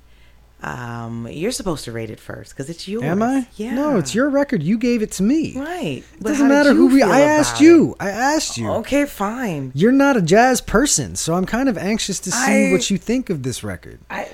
[0.60, 3.04] Um, you're supposed to rate it first because it's yours.
[3.04, 3.46] Am I?
[3.54, 3.74] Yeah.
[3.74, 4.60] No, it's your record.
[4.60, 5.56] You gave it to me.
[5.56, 5.98] Right.
[5.98, 7.00] It But doesn't matter who we.
[7.00, 7.94] I asked you.
[8.00, 8.68] I asked you.
[8.68, 9.70] Okay, fine.
[9.74, 12.98] You're not a jazz person, so I'm kind of anxious to see I- what you
[12.98, 14.00] think of this record.
[14.10, 14.28] I,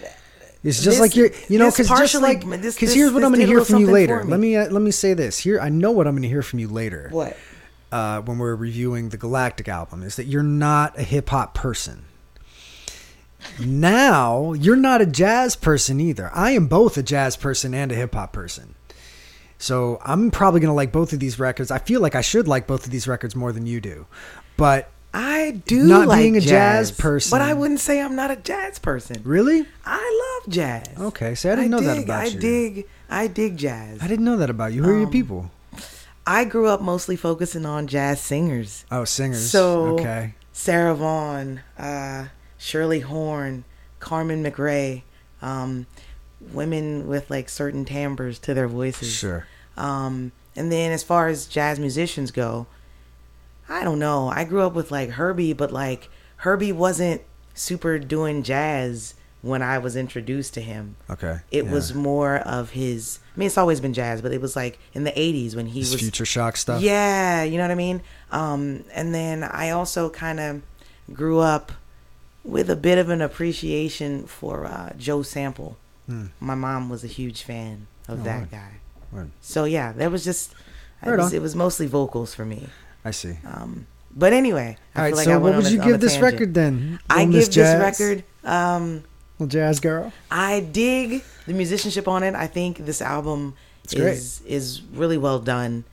[0.64, 3.40] It's just This- like you're, you know, because just like, because here's what I'm going
[3.40, 4.24] to hear from you later.
[4.24, 4.30] me.
[4.30, 5.38] Let me uh, let me say this.
[5.38, 7.08] Here, I know what I'm going to hear from you later.
[7.12, 7.36] what?
[7.92, 12.06] uh, when we're reviewing the Galactic album is that you're not a hip hop person.
[13.60, 16.30] Now you're not a jazz person either.
[16.34, 18.74] I am both a jazz person and a hip hop person.
[19.58, 21.70] So I'm probably gonna like both of these records.
[21.70, 24.06] I feel like I should like both of these records more than you do,
[24.56, 27.30] but I do Not like being a jazz person.
[27.30, 29.22] but I wouldn't say I'm not a jazz person.
[29.24, 30.88] really, I love jazz.
[30.98, 32.36] Okay, so I didn't know that about I you.
[32.36, 32.86] I dig.
[33.08, 34.02] I dig jazz.
[34.02, 34.82] I didn't know that about you.
[34.82, 35.50] Who are your Um, people?
[36.26, 38.84] I grew up mostly focusing on jazz singers.
[38.90, 39.50] Oh, singers.
[39.50, 42.26] So okay, Sarah Vaughan, uh,
[42.58, 43.64] Shirley Horn,
[44.00, 45.02] Carmen McRae,
[45.42, 45.86] um,
[46.52, 49.12] women with like certain timbres to their voices.
[49.12, 49.46] sure.
[49.76, 52.66] Um, and then as far as jazz musicians go,
[53.68, 54.28] I don't know.
[54.28, 57.22] I grew up with like Herbie, but like Herbie wasn't
[57.54, 60.96] super doing jazz when I was introduced to him.
[61.10, 61.70] Okay, It yeah.
[61.72, 63.18] was more of his.
[63.34, 65.80] I mean, it's always been jazz, but it was like in the '80s when he
[65.80, 66.80] His was future shock stuff.
[66.82, 68.00] yeah, you know what I mean?
[68.30, 70.62] Um, and then I also kind of
[71.12, 71.72] grew up
[72.44, 75.76] with a bit of an appreciation for uh, Joe Sample.
[76.06, 76.26] Hmm.
[76.40, 78.50] My mom was a huge fan of Oh, that word.
[78.50, 78.70] guy.
[79.12, 79.30] Word.
[79.40, 80.54] So yeah, that was just
[81.04, 82.68] Right was, it was mostly vocals for me.
[83.04, 83.36] I see.
[83.46, 86.32] Um, but anyway, I All right, like so I what would you give this tangent.
[86.32, 87.00] record then?
[87.10, 88.24] I Little give Miss this record.
[88.44, 89.04] Um,
[89.38, 90.12] Little jazz girl.
[90.30, 92.34] I dig the musicianship on it.
[92.34, 93.54] I think this album
[93.92, 95.84] is is really well done.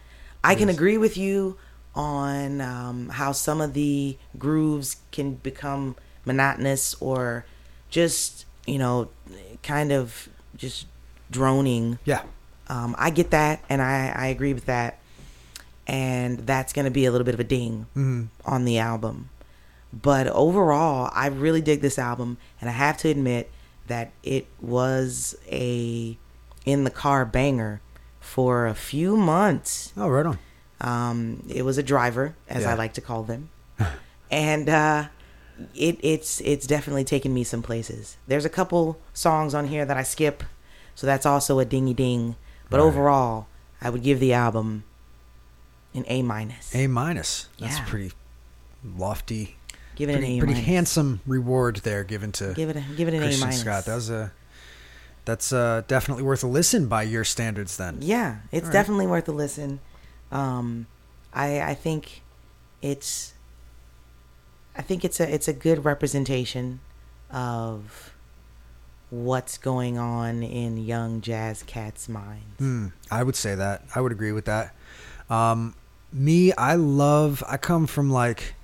[0.43, 1.57] I can agree with you
[1.93, 7.45] on um, how some of the grooves can become monotonous or
[7.89, 9.09] just you know
[9.63, 10.85] kind of just
[11.31, 11.99] droning.
[12.05, 12.21] Yeah.
[12.67, 14.99] Um, I get that, and I I agree with that,
[15.91, 19.29] and that's gonna be a little bit of a ding hmm on the album.
[19.93, 23.51] But overall, I really dig this album, and I have to admit
[23.87, 26.17] that it was a
[26.65, 27.81] in the car banger
[28.21, 29.91] for a few months.
[29.97, 30.39] Oh, right on.
[30.79, 32.71] Um, it was a driver, as Yeah.
[32.71, 33.49] I like to call them,
[34.31, 35.07] and uh,
[35.75, 38.15] it it's it's definitely taken me some places.
[38.27, 40.43] There's a couple songs on here that I skip,
[40.95, 42.37] so that's also a dingy ding.
[42.69, 42.85] But Right.
[42.87, 43.47] overall,
[43.81, 44.85] I would give the album
[45.93, 46.73] an A minus.
[46.75, 47.47] A minus.
[47.59, 47.85] That's Yeah.
[47.85, 48.11] pretty
[48.83, 49.57] lofty.
[49.95, 53.07] Give it pretty, an A pretty handsome reward there given to Give it a give
[53.07, 53.61] it an A Christian minus.
[53.61, 53.85] Scott.
[53.85, 54.31] That was a
[55.25, 57.77] that's uh, definitely worth a listen by your standards.
[57.77, 58.73] Then Yeah, it's All right.
[58.73, 59.79] definitely worth a listen.
[60.31, 60.87] Um,
[61.33, 62.21] I I think
[62.81, 63.33] it's
[64.75, 66.79] I think it's a it's a good representation
[67.29, 68.13] of
[69.09, 72.57] what's going on in young jazz cats' minds.
[72.59, 73.83] Hmm, I would say that.
[73.93, 74.73] I would agree with that.
[75.29, 75.75] Um,
[76.13, 77.43] me, I love.
[77.47, 78.55] I come from like.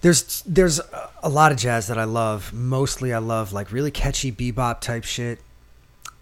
[0.00, 0.80] There's there's
[1.22, 2.52] a lot of jazz that I love.
[2.52, 5.40] Mostly, I love like really catchy bebop type shit,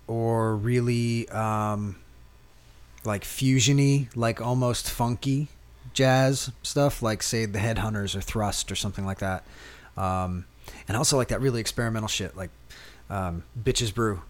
[0.07, 1.97] or really um,
[3.05, 5.49] like fusiony, like almost funky
[5.95, 9.45] jazz stuff, like say the Headhunters or Thrust or something like that.
[9.97, 10.47] Um,
[10.89, 12.51] and also like that really experimental shit, like
[13.11, 14.23] um, Bitches Brew.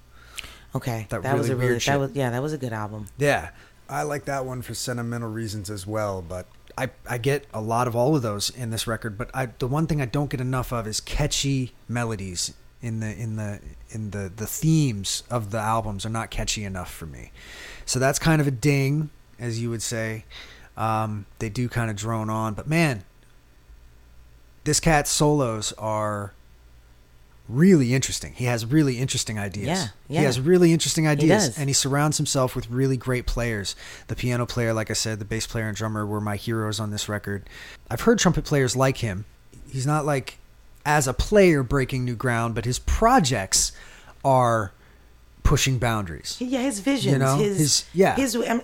[0.75, 3.07] Okay, That that, was a really that was yeah that was a good album.
[3.19, 3.51] Yeah,
[3.89, 6.23] I like that one for sentimental reasons as well.
[6.23, 9.19] But I I get a lot of all of those in this record.
[9.19, 13.15] But I the one thing I don't get enough of is catchy melodies in the
[13.15, 13.61] in the
[13.91, 17.33] in the the themes of the albums are not catchy enough for me.
[17.85, 20.25] So that's kind of a ding, as you would say.
[20.77, 23.05] Um, they do kind of drone on, but man,
[24.65, 26.33] this cat's solos are
[27.49, 28.33] really interesting.
[28.35, 29.67] He has really interesting ideas.
[30.09, 31.59] Yeah, He has really interesting ideas, does.
[31.59, 33.75] and he surrounds himself with really great players.
[34.07, 36.91] The piano player, like I said, the bass player and drummer were my heroes on
[36.91, 37.49] this record.
[37.91, 39.25] I've heard trumpet players like him.
[39.71, 40.39] He's not like
[40.87, 43.73] as a player breaking new ground, but his projects
[44.25, 44.73] are
[45.43, 46.37] pushing boundaries.
[46.41, 48.15] Yeah, his visions, know, his, his- yeah.
[48.17, 48.37] his.
[48.37, 48.63] I mean,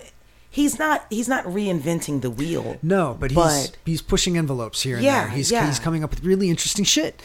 [0.49, 2.77] he's not he's not reinventing the wheel.
[2.81, 5.29] No, but he's But- he's pushing envelopes here and Yeah, there.
[5.35, 5.65] He's yeah.
[5.67, 7.21] he's coming up with really interesting shit.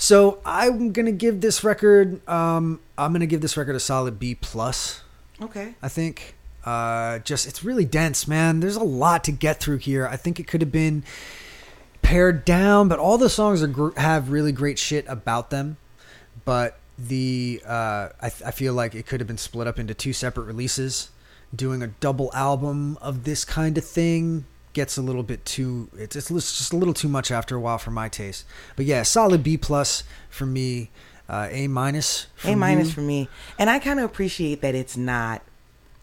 [0.00, 2.26] So I'm gonna give this record.
[2.26, 5.02] Um, I'm gonna give this record a solid B plus.
[5.40, 5.74] Okay.
[5.82, 6.36] I think.
[6.64, 8.60] Uh, just it's really dense, man.
[8.60, 10.06] There's a lot to get through here.
[10.06, 11.04] I think it could have been
[12.00, 15.76] pared down, but all the songs are gr- have really great shit about them.
[16.46, 20.14] But the uh, I, I feel like it could have been split up into two
[20.14, 21.10] separate releases.
[21.54, 25.88] Doing a double album of this kind of thing gets a little bit too.
[25.96, 28.44] It's it's just a little too much after a while for my taste.
[28.76, 30.90] But yeah, solid B plus for me.
[31.28, 32.26] Uh, a minus.
[32.44, 32.94] A minus you.
[32.94, 35.42] for me, and I kind of appreciate that it's not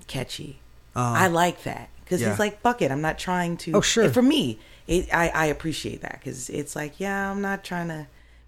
[0.08, 0.60] catchy.
[0.96, 2.30] Um, I like that because yeah.
[2.30, 4.10] he's like, "Fuck it, I'm not trying to." Oh, sure.
[4.10, 4.58] for me,
[4.88, 8.08] it, I I appreciate that because it's like, yeah, I'm not trying to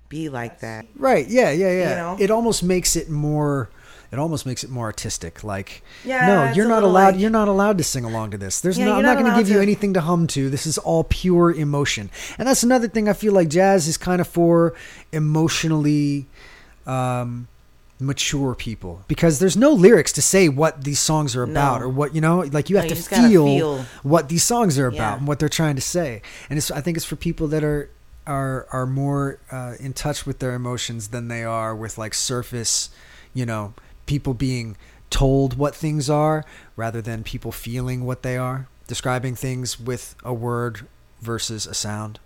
[0.10, 0.86] be like that.
[0.96, 1.28] Right.
[1.28, 1.52] Yeah.
[1.52, 1.72] Yeah.
[1.72, 1.90] Yeah.
[1.90, 2.18] You know?
[2.20, 3.70] It almost makes it more.
[4.12, 5.44] It almost makes it more artistic.
[5.44, 7.14] Like, Yeah, no, you're not allowed.
[7.14, 8.60] like- you're not allowed to sing along to this.
[8.60, 8.96] There's Yeah, no.
[8.96, 10.50] I'm not not going to give you anything to hum to.
[10.50, 13.08] This is all pure emotion, and that's another thing.
[13.08, 14.74] I feel like jazz is kind of for
[15.12, 16.28] emotionally.
[16.88, 17.48] Um,
[18.02, 21.86] mature people because there's no lyrics to say what these songs are about No.
[21.86, 23.86] or what you know like you have No, you to feel, feel.
[24.04, 25.18] what these songs are about Yeah.
[25.18, 27.90] and what they're trying to say and it's i think it's for people that are
[28.26, 32.90] are are more uh, in touch with their emotions than they are with like surface
[33.34, 33.74] you know
[34.10, 34.76] people being
[35.12, 36.44] told what things are
[36.76, 40.88] rather than people feeling what they are describing things with a word
[41.22, 42.20] versus a sound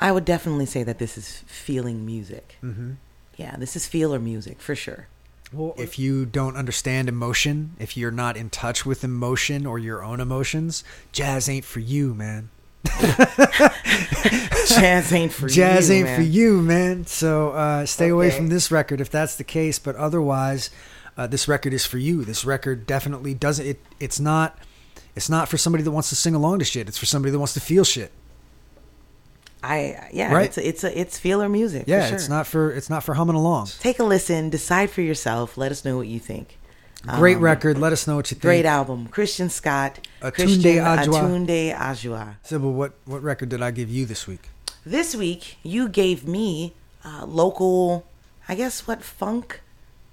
[0.00, 2.56] I would definitely say that this is feeling music.
[2.62, 2.92] mm-hmm.
[3.36, 5.08] Yeah, this is feeler music for sure.
[5.52, 10.02] Well, if you don't understand emotion, if you're not in touch with emotion or your
[10.02, 10.82] own emotions,
[11.12, 12.50] jazz ain't for you, man.
[14.66, 15.96] Jazz ain't for jazz you.
[15.96, 16.16] ain't man.
[16.16, 17.06] for you, man.
[17.06, 19.78] So uh, stay away from this record if that's the case.
[19.78, 20.70] But otherwise,
[21.16, 22.24] uh, this record is for you.
[22.24, 23.66] This record definitely doesn't.
[23.66, 24.58] It it's not.
[25.14, 26.88] It's not for somebody that wants to sing along to shit.
[26.88, 28.12] It's for somebody that wants to feel shit.
[29.62, 30.44] I yeah, Right.
[30.46, 31.84] it's a, it's a, it's feeler music.
[31.86, 32.16] Yeah, sure.
[32.16, 33.68] it's not for it's not for humming along.
[33.80, 35.56] Take a listen, decide for yourself.
[35.56, 36.58] Let us know what you think.
[37.06, 37.78] Great Um, record.
[37.78, 38.42] Let us know what you think.
[38.42, 41.06] Great album, Christian Scott, Atunde Christian Adjuah.
[41.06, 42.34] Atunde Adjuah.
[42.42, 44.48] Sybil, what what record did I give you this week?
[44.84, 48.06] This week you gave me uh, local,
[48.48, 49.60] I guess what funk,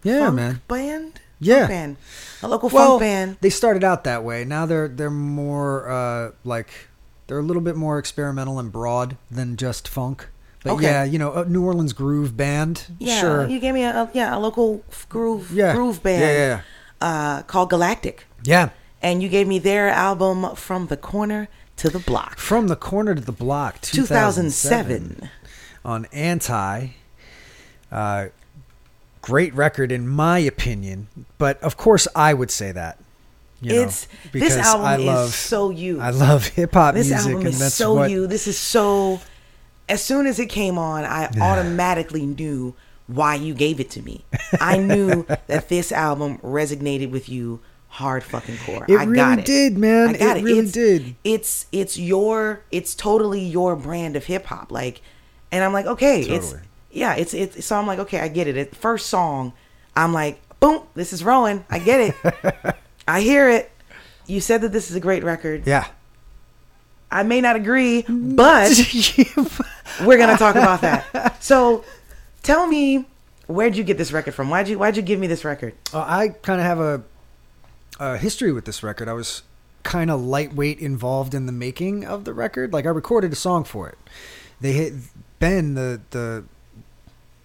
[0.04, 0.62] Yeah, man.
[0.68, 1.60] band, Yeah.
[1.60, 1.98] Funk band,
[2.42, 3.38] a local well, funk band.
[3.42, 4.46] They started out that way.
[4.46, 6.70] Now they're they're more uh, like
[7.28, 10.28] they're a little bit more experimental and broad than just funk.
[10.64, 10.84] But Okay.
[10.86, 12.86] yeah, you know, a New Orleans groove band.
[13.00, 13.48] Yeah, sure.
[13.48, 15.74] you gave me a, a yeah a local groove Yeah.
[15.74, 16.62] groove band Yeah, yeah,
[17.02, 18.70] Uh, called Galactic, yeah.
[19.02, 21.48] and you gave me their album from the corner
[21.78, 25.30] to the block, From the corner to the block, 2007, 2007.
[25.84, 26.90] on Anti.
[27.92, 28.28] Uh,
[29.24, 31.08] great record in my opinion,
[31.40, 33.00] but of course I would say that.
[33.62, 36.00] You know, It's because this album I love is so you.
[36.02, 38.28] I love hip hop this album is so what you.
[38.28, 39.22] This is so
[39.90, 42.76] as soon as it came on, I automatically knew
[43.08, 44.26] why you gave it to me.
[44.60, 48.86] I knew that this album resonated with you hard fucking core.
[48.90, 49.46] It I really got it.
[49.46, 50.10] did, man.
[50.16, 50.44] I got It it.
[50.44, 51.16] really it's, did.
[51.24, 54.72] It's it's your it's totally your brand of hip hop.
[54.72, 55.02] Like,
[55.52, 56.68] and I'm like, okay, it's Totally.
[56.94, 58.56] Yeah, it's it's so I'm like, okay, I get it.
[58.56, 59.54] At first song,
[59.96, 61.66] I'm like, boom, this is Rowan.
[61.70, 62.76] I get it.
[63.08, 63.72] I hear it.
[64.28, 65.64] You said that this is a great record.
[65.66, 65.88] Yeah.
[67.12, 68.72] I may not agree, but
[70.06, 71.44] we're gonna talk about that.
[71.44, 71.84] So,
[72.42, 73.06] tell me,
[73.48, 74.50] where'd you get this record from?
[74.50, 75.74] Why'd you Why'd you give me this record?
[75.94, 77.04] Uh, I kind of have a,
[78.00, 79.08] a history with this record.
[79.08, 79.44] I was
[79.84, 82.72] kind of lightweight involved in the making of the record.
[82.72, 83.98] Like I recorded a song for it.
[84.62, 84.94] They hit
[85.40, 86.46] Ben, the the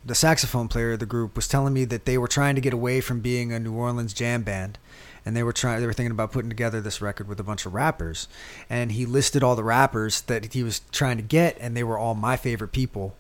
[0.04, 2.72] the saxophone player of the group, was telling me that they were trying to get
[2.72, 4.78] away from being a New Orleans jam band,
[5.24, 5.80] and they were trying.
[5.80, 8.28] They were thinking about putting together this record with a bunch of rappers.
[8.70, 11.98] And he listed all the rappers that he was trying to get, and they were
[11.98, 13.16] all my favorite people.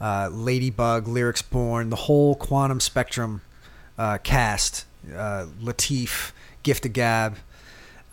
[0.00, 3.42] Uh, Ladybug, Lyrics Born, the whole Quannum Spectrum
[3.98, 7.36] uh, cast, uh, Lateef, Gift of Gab,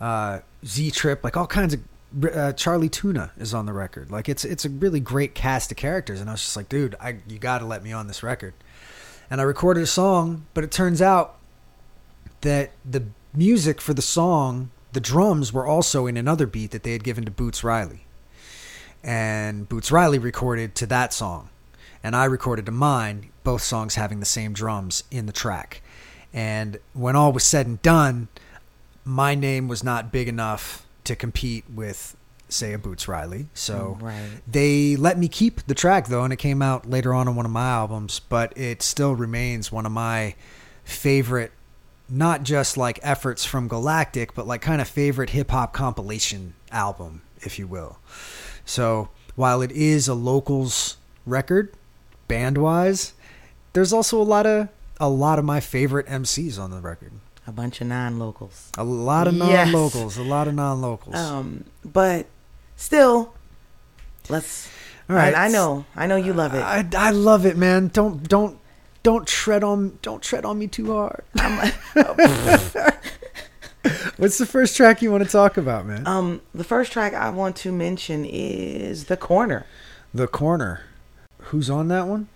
[0.00, 1.80] uh, Z Trip, like all kinds of.
[2.22, 4.10] Uh, Chali 2na is on the record.
[4.10, 6.94] Like it's it's a really great cast of characters, and I was just like, dude,
[7.00, 8.54] I you got to let me on this record.
[9.30, 11.36] And I recorded a song, but it turns out
[12.40, 13.04] that the
[13.34, 17.26] music for the song, the drums were also in another beat that they had given
[17.26, 18.06] to Boots Riley,
[19.04, 21.50] and Boots Riley recorded to that song,
[22.02, 23.30] and I recorded to mine.
[23.44, 25.82] Both songs having the same drums in the track,
[26.32, 28.28] and when all was said and done,
[29.04, 32.16] my name was not big enough to compete with
[32.48, 33.48] say a Boots Riley.
[33.52, 34.30] So mm, Right.
[34.50, 37.44] they let me keep the track though and it came out later on on one
[37.44, 40.34] of my albums, but it still remains one of my
[40.84, 41.52] favorite
[42.08, 47.20] not just like efforts from Galactic, but like kind of favorite hip hop compilation album,
[47.40, 47.98] if you will.
[48.64, 50.96] So while it is a locals
[51.26, 51.74] record,
[52.28, 53.12] band wise,
[53.74, 54.68] there's also a lot of
[55.00, 57.12] a lot of my favorite MCs on the record.
[57.48, 58.70] A bunch of non-locals.
[58.76, 60.18] A lot of non-locals.
[60.18, 61.16] A lot of non-locals.
[61.16, 62.26] Um, but
[62.76, 63.32] still,
[64.28, 64.68] let's.
[65.08, 65.34] All right.
[65.34, 66.60] I know, I know you love it.
[66.60, 67.88] I, I love it, man.
[67.88, 68.58] Don't don't
[69.02, 71.24] don't tread on don't tread on me too hard.
[74.18, 76.06] What's the first track you want to talk about, man?
[76.06, 79.64] um, the first track I want to mention is "The Corner."
[80.12, 80.82] the corner.
[81.44, 82.28] Who's on that one?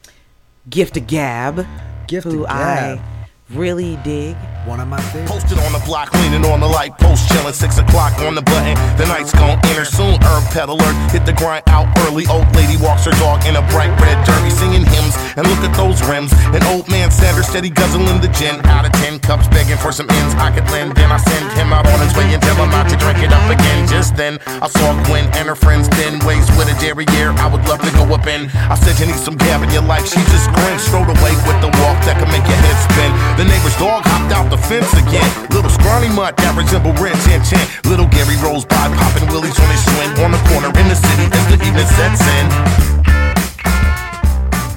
[0.70, 1.66] Gift of Gab,
[2.06, 2.98] Gift who of Gab.
[2.98, 3.21] I
[3.54, 4.36] really dig.
[4.62, 5.32] One of my favorites.
[5.32, 8.78] Posted on the block, leaning on the light post, chilling six o'clock on the button.
[8.94, 10.22] The night's gon' enter soon.
[10.22, 12.30] Herb peddler hit the grind out early.
[12.30, 15.18] Old lady walks her dog in a bright red derby, singing hymns.
[15.34, 16.30] And look at those rims.
[16.54, 18.62] An old man Sanders steady guzzling the gin.
[18.70, 20.94] Out of ten cups, begging for some ends I could lend.
[20.94, 23.34] Then I send him out on his way and tell him not to drink it
[23.34, 23.88] up again.
[23.90, 27.34] Just then I saw Gwen and her friends ten ways with a derriere.
[27.42, 28.46] I would love to go up in.
[28.70, 30.06] I said you need some gab in your life.
[30.06, 33.10] She just grinned, strode away with the walk that could make your head spin.
[33.41, 35.26] The neighbor's dog hopped out the fence again.
[35.50, 37.62] Little scrawny mutt that resemble Ren Chin Chin.
[37.88, 41.26] Little Gary rolls by, popping willies on his swing on the corner in the city
[41.30, 42.44] as the evening sets in.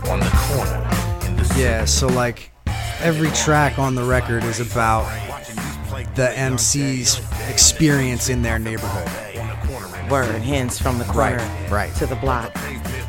[0.09, 0.79] On the corner
[1.27, 1.61] in the city.
[1.61, 2.51] Yeah, so like
[3.01, 5.05] every track on the record is about
[6.15, 9.07] the MC's experience in their neighborhood.
[10.09, 11.95] Word, hence from the corner Right, right.
[11.95, 12.51] to the block.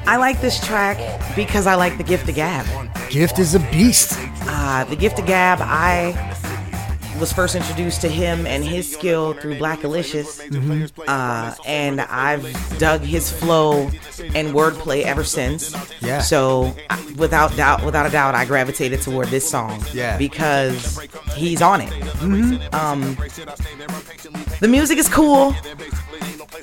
[0.06, 0.96] I like this track
[1.34, 2.66] because I like the Gift of Gab.
[3.10, 4.18] Gift is a beast.
[4.48, 6.12] Uh, the Gift of Gab, I
[7.18, 10.40] was first introduced to him and his skill through Blackalicious.
[11.08, 13.84] Uh, and I've dug his flow
[14.34, 15.74] and wordplay ever since.
[16.02, 16.20] Yeah.
[16.20, 19.82] So I- without doubt, without a doubt, I gravitated toward this song.
[19.92, 20.16] Yeah.
[20.18, 20.98] Because
[21.34, 21.92] he's on it.
[21.92, 22.56] Hmm.
[22.74, 23.16] Um,
[24.60, 25.54] the music is cool.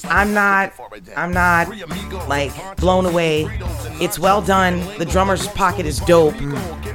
[0.06, 0.74] I'm not,
[1.16, 1.70] I'm not
[2.28, 3.47] like blown away.
[4.01, 4.80] It's well done.
[4.97, 6.36] The drummer's pocket is dope.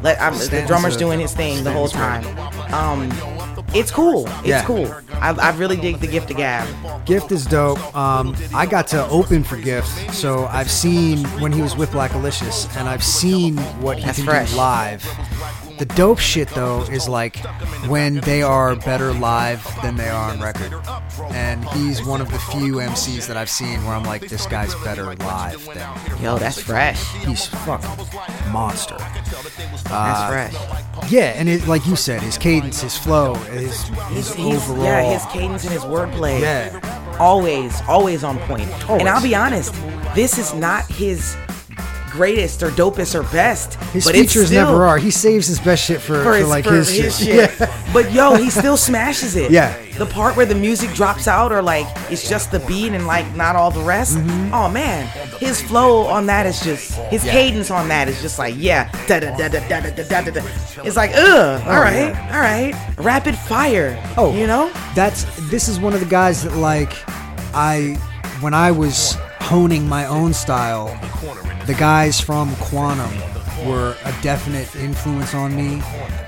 [0.02, 2.24] Let, I'm, the drummer's doing his thing the whole time.
[2.72, 3.08] Um,
[3.74, 4.26] it's cool.
[4.40, 4.64] It's Yeah.
[4.64, 4.92] cool.
[5.14, 6.68] I, I really dig the gift of gab.
[7.04, 7.78] Gift is dope.
[7.96, 12.74] Um, I got to open for Gift, so I've seen when he was with Blackalicious,
[12.76, 14.50] and I've seen what he That's can fresh.
[14.50, 15.04] do live.
[15.78, 17.36] The dope shit though is like
[17.86, 20.74] when they are better live than they are on record,
[21.30, 24.74] and he's one of the few MCs that I've seen where I'm like, this guy's
[24.76, 27.00] better live than Yo, that's fresh.
[27.24, 28.96] he's fucking monster.
[28.98, 31.10] That's Uh, fresh.
[31.12, 34.84] Yeah, and it, like you said, his cadence, his flow, his, his He's, he's overall.
[34.84, 36.40] yeah, his cadence and his wordplay.
[36.40, 37.16] Yeah.
[37.20, 38.68] Always, always on point.
[38.88, 39.00] Always.
[39.00, 39.72] And I'll be honest,
[40.14, 41.36] this is not his
[42.18, 43.74] greatest or dopest or best.
[43.94, 44.98] His but features still- never are.
[44.98, 47.50] He saves his best shit for, for for, his, like for his, his shit.
[47.52, 47.68] shit.
[47.92, 49.50] But yo, he still smashes it.
[49.52, 49.74] Yeah.
[49.96, 53.26] The part where the music drops out or like it's just the beat and like
[53.36, 54.16] not all the rest.
[54.18, 54.54] Mm-hmm.
[54.54, 55.06] Oh man,
[55.38, 58.90] his flow on that is just his cadence on that is just like yeah.
[59.06, 60.42] Da da da da da da da da da.
[60.84, 61.62] It's like ugh.
[61.66, 62.34] All right, Oh, yeah.
[62.34, 62.74] all right.
[62.98, 63.96] Rapid fire.
[64.16, 64.70] Oh, you know.
[64.94, 66.92] that's this is one of the guys that like
[67.54, 67.94] I
[68.40, 70.88] when I was honing my own style,
[71.68, 73.12] the guys from Quannum
[73.66, 75.80] were a definite influence on me.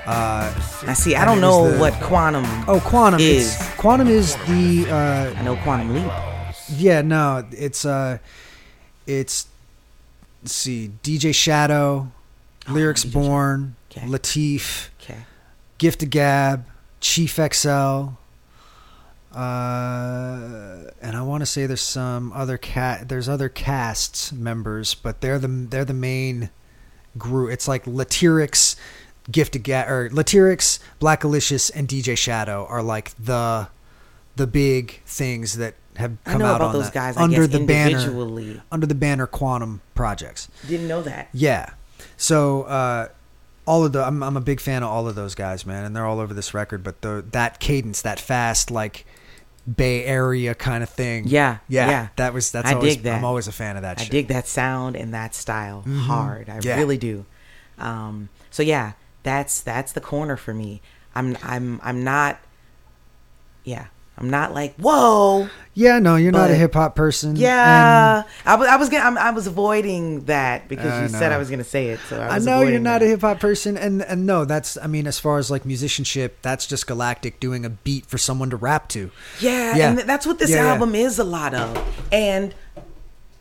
[0.05, 0.53] Uh,
[0.87, 1.15] I see.
[1.15, 2.45] I don't know the- what quantum.
[2.67, 3.55] oh, Quannum Is.
[3.77, 6.11] Quannum is the uh, I know quantum leap.
[6.77, 8.17] yeah no it's uh
[9.07, 9.47] it's
[10.41, 12.11] let's see DJ Shadow,
[12.69, 14.05] Lyrics DJ Born, Okay.
[14.07, 15.19] Lateef, Okay.
[15.77, 16.65] Gift of Gab,
[17.01, 18.15] Chief Xcel,
[19.33, 23.09] uh, and I want to say there's some other cat.
[23.09, 26.49] There's other casts members, but they're the they're the main
[27.17, 27.51] group.
[27.51, 28.75] It's like Latyrix,
[29.31, 33.69] Gift of Gab, or Latyrix, Blackalicious, and DJ Shadow are like the
[34.35, 37.17] the big things that have I come know out about on those that- guys.
[37.17, 40.47] I under guess the banner under the banner Quannum Projects.
[40.67, 41.29] Didn't know that.
[41.33, 41.71] Yeah.
[42.17, 43.07] So uh,
[43.65, 45.95] all of the I'm I'm a big fan of all of those guys, man, and
[45.95, 46.83] they're all over this record.
[46.83, 49.05] But the that cadence, that fast like
[49.75, 51.25] Bay Area kind of thing.
[51.27, 51.89] Yeah, yeah.
[51.89, 52.07] yeah.
[52.15, 53.17] That was that's I always, dig that.
[53.19, 53.99] I'm always a fan of that.
[53.99, 54.11] I shit.
[54.11, 56.49] dig that sound and that style hard.
[56.49, 56.77] I Yeah.
[56.77, 57.25] really do.
[57.77, 58.93] Um, so yeah,
[59.23, 60.81] that's that's the corner for me.
[61.13, 62.39] I'm I'm I'm not.
[63.63, 63.87] Yeah,
[64.21, 65.49] I'm not like whoa.
[65.73, 67.35] Yeah, no, you're not a hip hop person.
[67.37, 71.31] Yeah, I was I was gonna, I'm, I was avoiding that because I you said.
[71.31, 71.99] I was gonna say it.
[72.07, 73.05] So I, I know you're not that.
[73.05, 76.37] a hip hop person, and and no, that's I mean, as far as like musicianship,
[76.43, 79.09] that's just Galactic doing a beat for someone to rap to.
[79.39, 79.89] Yeah, Yeah.
[79.91, 80.71] and that's what this Yeah, yeah.
[80.73, 82.05] album is a lot of.
[82.11, 82.53] And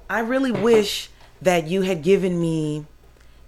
[0.09, 1.11] I really wish
[1.43, 2.87] that you had given me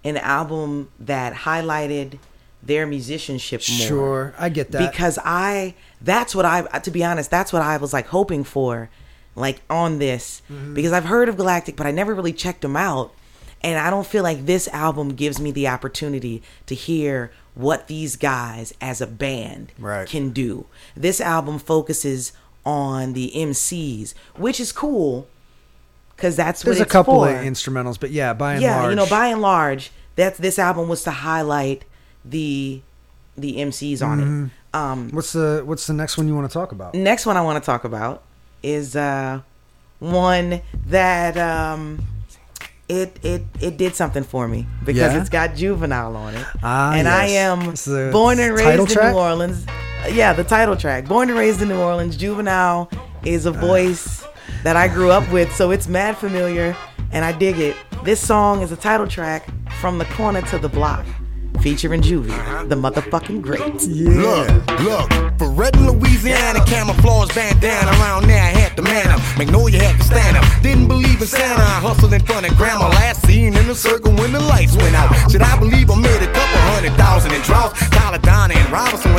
[0.04, 2.18] an album that highlighted
[2.62, 3.86] their musicianship more.
[3.88, 4.90] Sure, I get that.
[4.90, 5.74] Because I
[6.04, 8.90] that's what I to be honest, that's what I was like hoping for
[9.34, 10.74] like on this Mm-hmm.
[10.74, 13.12] because I've heard of Galactic but I never really checked them out.
[13.64, 18.16] And I don't feel like this album gives me the opportunity to hear what these
[18.16, 20.08] guys as a band Right.
[20.08, 20.66] can do.
[20.96, 22.32] This album focuses
[22.66, 25.28] on the MCs, which is cool
[26.16, 27.28] because that's There's what a couple for.
[27.30, 30.58] of instrumentals, but yeah, by and yeah, large, you know, by and large, that's this
[30.58, 31.84] album was to highlight
[32.24, 32.82] the
[33.36, 34.44] the MCs on Mm-hmm.
[34.46, 34.50] it.
[34.74, 36.94] Um, what's the what's the next one you want to talk about?
[36.94, 38.22] next one I want to talk about
[38.62, 39.40] is uh,
[39.98, 42.00] one that um,
[42.88, 45.20] it it it did something for me because Yeah?
[45.20, 47.74] it's got juvenile on it, Ah, and I am
[48.12, 49.12] born and raised in track?
[49.12, 49.66] New Orleans.
[49.66, 51.06] Uh, Yeah, the title track.
[51.06, 52.16] Born and raised in New Orleans.
[52.16, 52.88] Juvenile
[53.24, 53.50] is Ah.
[53.50, 54.24] a voice
[54.64, 56.74] that I grew up with, so it's mad familiar,
[57.12, 57.76] and I dig it.
[58.04, 59.48] This song is a title track
[59.80, 61.04] from the corner to the block,
[61.60, 62.64] featuring Juvie, uh-huh.
[62.64, 63.82] the motherfucking great.
[63.86, 64.48] Look,
[64.80, 69.20] look, for red in Louisiana, camouflage bandana around there, I had the man up.
[69.38, 70.44] Magnolia had to stand up.
[70.62, 72.88] Didn't believe in Santa, I hustled in front of grandma.
[72.88, 75.12] Last seen in the circle when the lights went out.
[75.30, 77.78] Should I believe I made a couple hundred thousand in droughts?
[77.90, 79.11] Tyler, Donna, and Robinson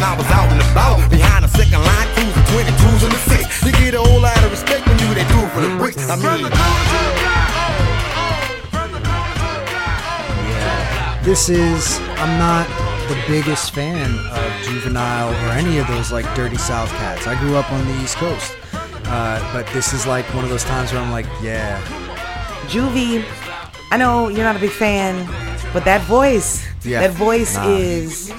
[11.34, 12.68] This is I'm not
[13.10, 17.26] the biggest fan of Juvenile or any of those like Dirty South cats.
[17.26, 18.56] I grew up on the East Coast,
[19.06, 21.82] uh, but this is like one of those times where I'm like, yeah,
[22.68, 23.26] Juvie,
[23.90, 25.28] I know you're not a big fan,
[25.74, 27.00] but that voice, Yeah.
[27.02, 27.68] that voice Nah.
[27.68, 28.32] is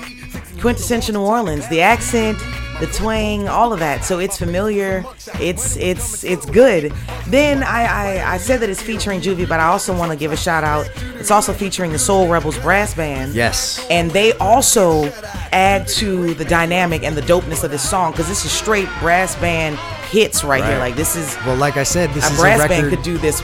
[0.60, 1.66] quintessential New Orleans.
[1.66, 2.38] The accent,
[2.80, 4.04] the twang, all of that.
[4.04, 5.04] So it's familiar.
[5.40, 6.92] It's it's it's good.
[7.28, 7.84] Then I
[8.20, 10.64] I, I said that it's featuring Juvie, but I also want to give a shout
[10.64, 10.90] out.
[11.16, 13.34] It's also featuring the Soul Rebels brass band.
[13.34, 15.04] yes, And they also
[15.52, 19.34] add to the dynamic and the dopeness of this song because this is straight brass
[19.36, 19.78] band
[20.10, 20.78] hits right, here.
[20.78, 23.16] Like this is Well, like I said, this a is brass a band could do
[23.18, 23.42] this.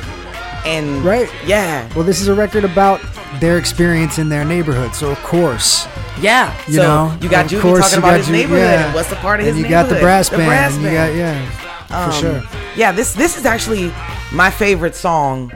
[0.66, 1.30] And Right.
[1.46, 3.00] yeah, well, this is a record about
[3.40, 4.94] their experience in their neighborhood.
[4.94, 5.86] So of course,
[6.20, 6.54] Yeah.
[6.66, 8.86] you so know, you got Juvie talking you about his Ju- neighborhood yeah.
[8.86, 9.88] and what's the part of his and you neighborhood.
[9.90, 10.48] got the brass the band.
[10.48, 10.94] Brass You band.
[10.94, 11.50] got yeah,
[11.86, 12.42] for Um, sure.
[12.76, 13.92] Yeah, this this is actually
[14.32, 15.52] my favorite song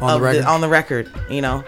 [0.00, 0.44] On the record?
[0.44, 1.10] on the record.
[1.28, 1.64] You know,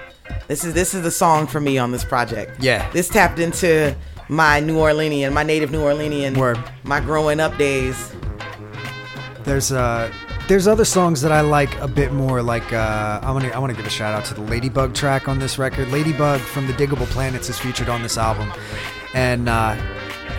[0.49, 2.63] this is this is the song for me on this project.
[2.63, 2.89] Yeah.
[2.93, 3.95] this tapped into
[4.29, 6.59] my New Orleanian, my native New Orleanian, Word.
[6.85, 8.13] my growing up days.
[9.45, 10.11] There's uh
[10.49, 12.43] there's other songs that I like a bit more.
[12.43, 14.95] Like uh, I want to I want to give a shout out to the Ladybug
[14.95, 15.89] track on this record.
[15.91, 18.53] Ladybug from the Diggable Planets is featured on this album,
[19.15, 19.77] and uh,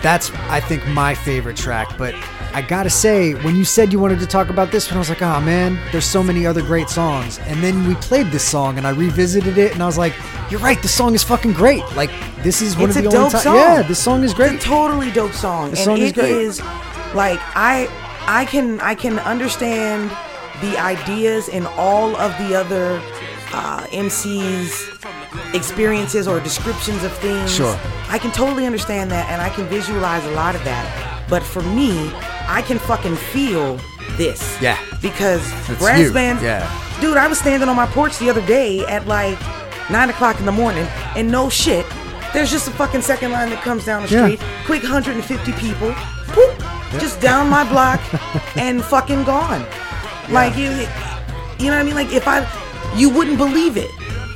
[0.02, 1.96] that's I think my favorite track.
[1.98, 2.14] But
[2.54, 5.10] I gotta say, when you said you wanted to talk about this one, I was
[5.10, 7.38] like, oh man, there's so many other great songs.
[7.40, 10.14] And then we played this song, and I revisited it, and I was like,
[10.50, 11.82] you're right, this song is fucking great.
[11.94, 12.10] Like
[12.42, 13.44] this is one It's of the only dope times.
[13.44, 13.56] song.
[13.56, 14.52] Yeah, this song is great.
[14.54, 15.72] It's a totally dope song.
[15.72, 16.30] The and song is great.
[16.30, 16.60] is,
[17.14, 17.88] like I
[18.28, 20.10] I can I can understand
[20.60, 23.00] the ideas in all of the other
[23.54, 27.54] uh, MCs experiences or descriptions of things.
[27.54, 27.78] Sure.
[28.08, 31.24] I can totally understand that and I can visualize a lot of that.
[31.30, 32.10] But for me,
[32.46, 33.80] I can fucking feel
[34.18, 34.60] this.
[34.60, 34.78] Yeah.
[35.00, 36.12] Because That's brass you.
[36.12, 36.68] bands Yeah.
[37.00, 39.38] Dude, I was standing on my porch the other day at like
[39.88, 40.84] nine o'clock in the morning,
[41.16, 41.86] and no shit,
[42.34, 44.38] there's just a fucking second line that comes down the street.
[44.38, 44.66] Yeah.
[44.66, 45.94] Quick 150 people,
[46.26, 48.00] poop, just down my block,
[48.56, 49.64] and fucking gone.
[50.30, 50.70] Like you,
[51.58, 51.94] you know what I mean?
[51.94, 52.46] Like if I,
[52.96, 53.90] you wouldn't believe it,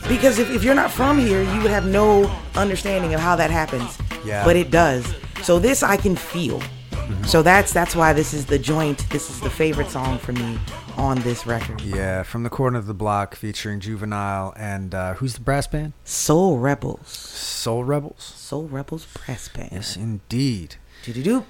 [0.09, 2.24] because if, if you're not from here, you would have no
[2.55, 3.98] understanding of how that happens.
[4.24, 4.44] Yeah.
[4.44, 5.14] But it does.
[5.42, 6.62] So this I can feel.
[7.26, 9.09] So that's that's why this is the joint.
[9.11, 10.59] This is the favorite song for me
[10.96, 11.80] on this record.
[11.80, 15.92] Yeah, from the corner of the block, featuring Juvenile and uh, who's the brass band?
[16.05, 17.09] Soul Rebels.
[17.09, 18.22] Soul Rebels.
[18.22, 19.70] Soul Rebels Brass Band.
[19.72, 20.76] Yes, indeed.
[21.05, 21.44] Doo-doo-doo.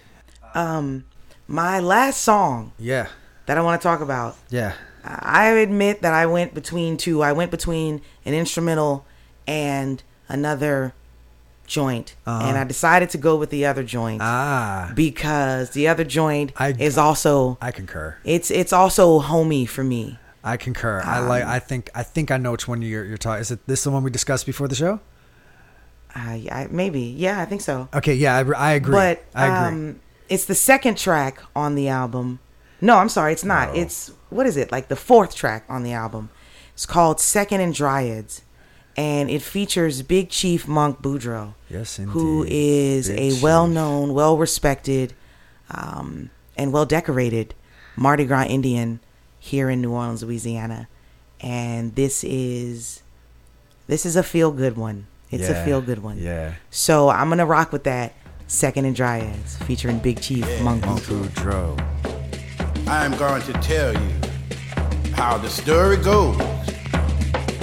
[0.55, 1.05] Um,
[1.49, 3.09] my last song Yeah,
[3.47, 4.37] that I want to talk about.
[4.51, 4.75] yeah.
[5.05, 7.23] I admit that I went between two.
[7.25, 9.05] I went between an instrumental
[9.49, 10.95] and another
[11.67, 12.47] joint, Uh-huh.
[12.47, 16.77] and I decided to go with the other joint Ah, because the other joint I-
[16.79, 18.15] is also I concur.
[18.25, 20.19] it's it's also homey for me.
[20.45, 21.01] I concur.
[21.05, 21.45] I like.
[21.45, 21.91] I think.
[21.95, 23.41] I think I know which one you're, you're talking.
[23.41, 25.01] Is it this the one we discussed before the show?
[26.15, 27.89] I, I maybe yeah, I think so.
[27.95, 28.15] Okay.
[28.15, 28.93] Yeah, I, I agree.
[28.93, 29.79] But I agree.
[29.89, 30.01] um,
[30.33, 32.39] it's the second track on the album.
[32.81, 33.77] No, I'm sorry, it's not.
[33.77, 34.73] It's what is it?
[34.73, 36.31] Like the fourth track on the album.
[36.75, 38.43] It's called Second and Dryads,
[38.97, 42.47] and it features Big Chief Monk Boudreaux, yes, indeed.
[42.49, 43.43] is Big a Chief.
[43.43, 45.13] well-known, well-respected,
[45.71, 47.55] um, and well-decorated
[47.95, 49.01] Mardi Gras Indian
[49.39, 50.89] here in New Orleans, Louisiana.
[51.41, 53.03] And this is
[53.87, 55.07] this is a feel-good one.
[55.31, 56.19] It's Yeah, a feel-good one.
[56.19, 56.55] Yeah.
[56.71, 58.13] So I'm gonna rock with that.
[58.53, 61.75] Second and Dryads, featuring Big Chief Monk Monk Boudreaux.
[61.75, 62.87] Boudreaux.
[62.87, 64.11] I'm going to tell you
[65.15, 66.37] how the story goes.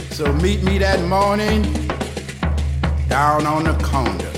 [0.09, 1.61] So meet me that morning
[3.07, 4.31] down on the corner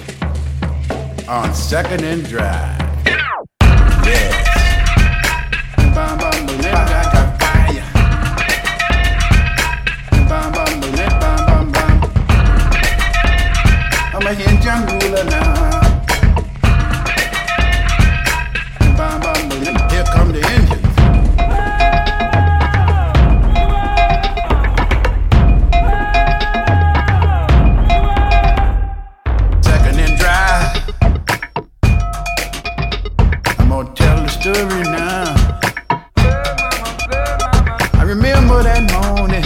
[1.30, 2.78] on Second and Drive.
[4.04, 4.36] Yes.
[5.96, 7.86] Bum, bum, boom, let like a fire.
[10.28, 12.12] Bum, bum, boom, let bum, bum, bum.
[14.14, 15.61] I'm a hen jungle now.
[34.42, 35.36] Story now.
[37.94, 39.44] I remember that morning.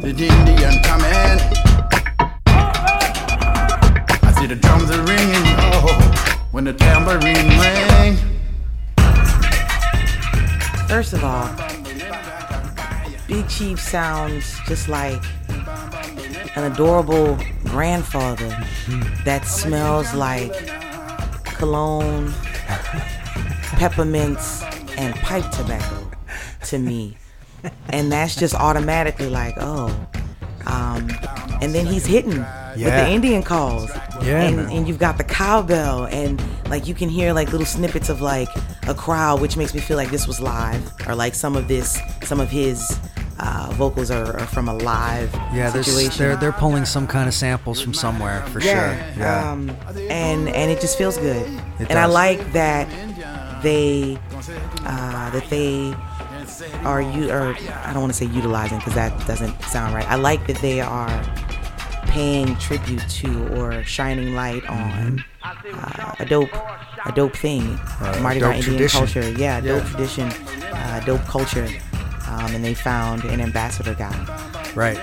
[0.00, 1.38] The Indian coming.
[4.20, 5.46] I see the drums are ringing.
[5.74, 8.16] Oh, when the tambourine rang.
[10.88, 11.48] First of all,
[13.28, 15.22] Big Chief sounds just like
[16.56, 18.48] an adorable grandfather
[19.24, 20.81] that smells like
[21.62, 22.26] cologne,
[23.78, 24.64] peppermints,
[24.98, 26.10] and pipe tobacco
[26.64, 27.16] to me.
[27.90, 29.86] And that's just automatically like, oh.
[30.66, 31.08] Um,
[31.60, 33.88] and then he's hitting with the Indian calls.
[34.24, 38.08] Yeah, and, and you've got the cowbell and like you can hear like little snippets
[38.08, 38.48] of like
[38.88, 42.00] a crowd which makes me feel like this was live or like some of this
[42.22, 42.98] some of his
[43.38, 47.34] uh, vocals are, are from a live Yeah, situation they're they're pulling some kind of
[47.34, 48.72] samples from somewhere for yeah,
[49.14, 49.22] sure.
[49.24, 49.50] Yeah.
[49.52, 49.70] Um,
[50.10, 51.46] and and it just feels good
[51.80, 52.88] It and I like that
[53.62, 54.18] they
[54.84, 55.94] uh, that they
[56.84, 57.54] are you or
[57.84, 60.08] I don't want to say utilizing because that doesn't sound right.
[60.08, 61.22] I like that they are
[62.06, 66.50] paying tribute to or shining light on uh, a dope
[67.04, 67.78] a dope thing,
[68.22, 68.98] Mardi Gras Indian tradition.
[69.00, 69.30] culture.
[69.32, 69.90] Yeah, dope Yeah.
[69.90, 70.28] tradition,
[70.72, 71.68] uh, dope culture.
[72.32, 74.14] Um, and they found an ambassador guy.
[74.74, 74.96] right.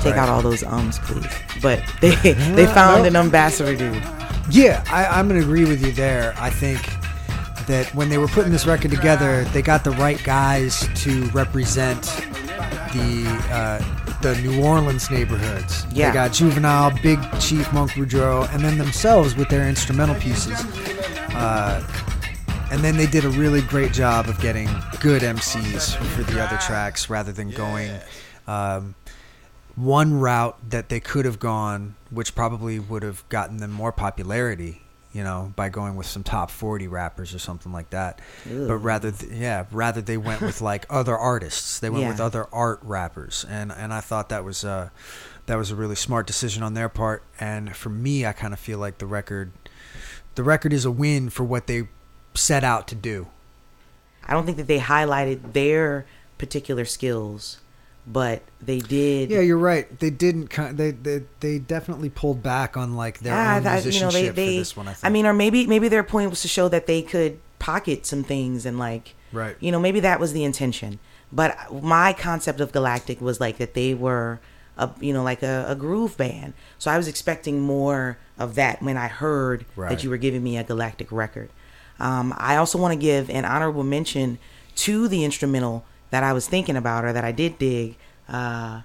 [0.00, 0.18] Take Right.
[0.18, 1.26] out all those ums, please.
[1.62, 2.14] But they
[2.54, 4.02] they found an ambassador dude.
[4.50, 6.34] Yeah, I, I'm gonna agree with you there.
[6.38, 6.80] I think
[7.68, 12.02] that when they were putting this record together, they got the right guys to represent
[12.92, 13.78] the uh,
[14.22, 15.86] the New Orleans neighborhoods.
[15.92, 16.08] Yeah.
[16.10, 20.58] They got Juvenile, Big Chief Monk Boudreaux, and then themselves with their instrumental pieces.
[21.34, 21.80] Uh,
[22.72, 24.66] and then they did a really great job of getting
[24.98, 27.90] good MCs for the other tracks rather than going.
[28.46, 28.94] Um,
[29.76, 34.80] one route that they could have gone, which probably would have gotten them more popularity,
[35.12, 38.20] you know, by going with some top 40 rappers or something like that.
[38.68, 41.78] But rather, th- yeah, rather they went with like other artists.
[41.78, 44.88] They went with other art rappers, and and I thought that was uh,
[45.44, 47.22] that was a really smart decision on their part.
[47.38, 49.52] And for me, I kind of feel like the record,
[50.36, 51.88] the record is a win for what they
[52.34, 53.26] set out to do.
[54.26, 56.06] I don't think that they highlighted their
[56.38, 57.58] particular skills,
[58.06, 59.30] but they did.
[59.30, 59.98] Yeah, you're right.
[59.98, 60.50] They didn't.
[60.76, 64.32] They they they definitely pulled back on like their Ah, own that- musicianship you know,
[64.32, 64.88] they, they, for this one.
[64.88, 65.12] I think.
[65.12, 68.64] mean, or maybe maybe their point was to show that they could pocket some things
[68.66, 69.56] and like, Right.
[69.60, 70.98] You know, maybe that was the intention.
[71.32, 74.40] But my concept of Galactic was like that they were
[74.76, 76.54] a you know like a, a groove band.
[76.78, 79.88] So I was expecting more of that when I heard Right.
[79.90, 81.50] that you were giving me a Galactic record.
[82.02, 84.38] Um, I also want to give an honorable mention
[84.76, 87.96] to the instrumental that I was thinking about or that I did dig.
[88.28, 88.82] Uh,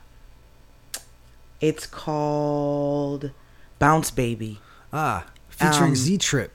[1.60, 3.32] it's called
[3.80, 4.60] Bounce Baby.
[4.94, 6.52] ah, featuring um, Z Trip,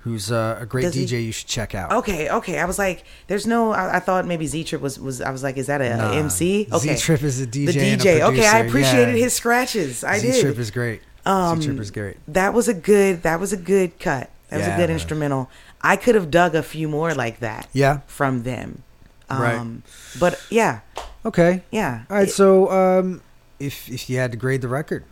[0.00, 1.92] who's uh, a great Does he- DJ you should check out.
[1.92, 2.58] Okay, okay.
[2.58, 3.72] I was like, there's no.
[3.72, 5.20] I, I thought maybe Z Trip was was.
[5.20, 6.68] I was like, is that a, a Nah, MC?
[6.72, 8.20] Okay, Z-Trip is a DJ The DJ.
[8.32, 9.24] okay, I appreciated yeah.
[9.24, 10.02] his scratches.
[10.02, 10.34] I Z did.
[10.36, 11.02] Z Trip is great.
[11.26, 12.16] Um, Z Trip is great.
[12.28, 13.22] That was a good.
[13.22, 14.30] That was a good cut.
[14.48, 15.50] That was Yeah, a good instrumental.
[15.82, 17.68] I could have dug a few more like that.
[17.72, 18.00] Yeah.
[18.06, 18.82] From them.
[19.28, 19.54] Right.
[19.56, 19.82] Um,
[20.20, 20.80] But yeah,
[21.24, 21.62] Okay.
[21.72, 22.04] yeah.
[22.08, 22.28] All right.
[22.28, 23.22] It- So, um,
[23.58, 25.04] if if you had to grade the record,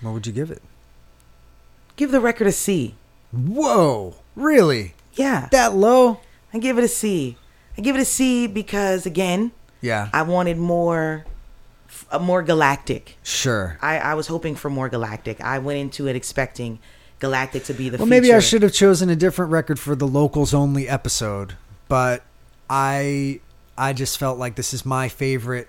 [0.00, 0.62] what would you give it?
[1.96, 2.94] give the record a C.
[3.32, 4.14] Whoa!
[4.36, 4.94] Really?
[5.14, 6.20] Yeah, That low?
[6.54, 7.36] I give it a C.
[7.76, 10.08] I give it a C because again, Yeah.
[10.12, 11.24] I wanted more,
[12.10, 13.16] a more galactic.
[13.24, 13.76] sure.
[13.82, 15.40] I, I was hoping for more Galactic.
[15.40, 16.78] I went into it expecting
[17.18, 20.06] Galactic to be the Well, maybe I should have chosen a different record for the
[20.06, 21.54] locals only episode,
[21.88, 22.22] but
[22.70, 23.40] I
[23.76, 25.68] I just felt like this is my favorite.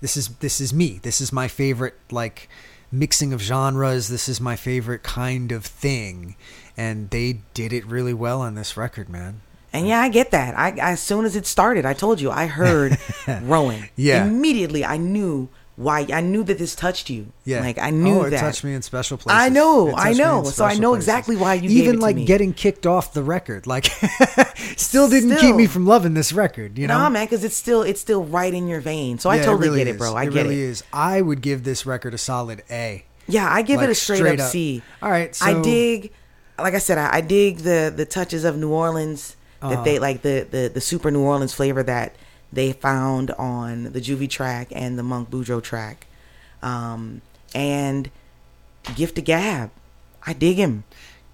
[0.00, 1.00] This is this is me.
[1.02, 2.48] This is my favorite like
[2.90, 4.08] mixing of genres.
[4.08, 6.36] This is my favorite kind of thing,
[6.76, 9.40] and they did it really well on this record, man.
[9.72, 10.58] And yeah, I get that.
[10.58, 12.98] I as soon as it started, I told you I heard
[13.42, 13.88] Rowan.
[13.96, 14.26] Yeah.
[14.26, 16.06] Immediately, I knew why.
[16.12, 17.32] I knew that this touched you.
[17.44, 18.40] Yeah, Like I knew oh, it that.
[18.40, 19.40] touched me in special places.
[19.40, 20.44] I know, I know.
[20.44, 21.08] So I know places.
[21.08, 23.86] exactly why you gave even like getting kicked off the record, like
[24.76, 26.78] still didn't keep me from loving this record.
[26.78, 29.18] You know, Nah, man, because it's still it's still right in your vein.
[29.18, 29.94] So I Yeah, totally really get is.
[29.96, 30.14] it, bro.
[30.14, 30.64] I it get really it.
[30.70, 30.84] is.
[30.92, 33.04] I would give this record a solid A.
[33.28, 34.52] Yeah, I give it a straight, straight up, up.
[34.52, 34.82] C.
[35.00, 36.12] All right, I dig,
[36.58, 39.84] like I said, I, I dig the the touches of New Orleans that Uh-huh.
[39.84, 42.16] they like the, the the super New Orleans flavor that
[42.52, 46.06] they found on the Juvie track and the Monk Boudreaux track,
[46.62, 47.22] um,
[47.54, 48.10] and
[48.94, 49.70] Gift to Gab.
[50.26, 50.84] I dig him.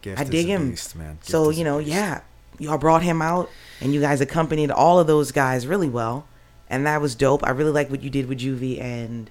[0.03, 0.71] Gift I dig him.
[0.71, 2.21] beast, so you know, yeah,
[2.59, 3.51] y'all brought him out,
[3.81, 6.27] and you guys accompanied all of those guys really well,
[6.71, 7.45] and that was dope.
[7.47, 9.29] I really like what you did with Juvie and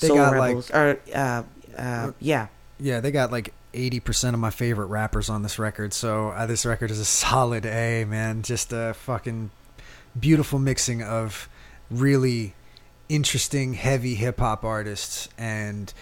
[0.00, 0.70] They Soul got, like- Rebels.
[0.72, 1.42] or uh,
[1.78, 2.48] uh, yeah.
[2.78, 5.92] Yeah, they got like eighty percent of my favorite rappers on this record.
[5.92, 8.42] So uh, this record is a solid A, man.
[8.42, 9.50] Just a fucking
[10.18, 11.48] beautiful mixing of
[11.90, 12.54] really
[13.08, 15.92] interesting, heavy hip hop artists and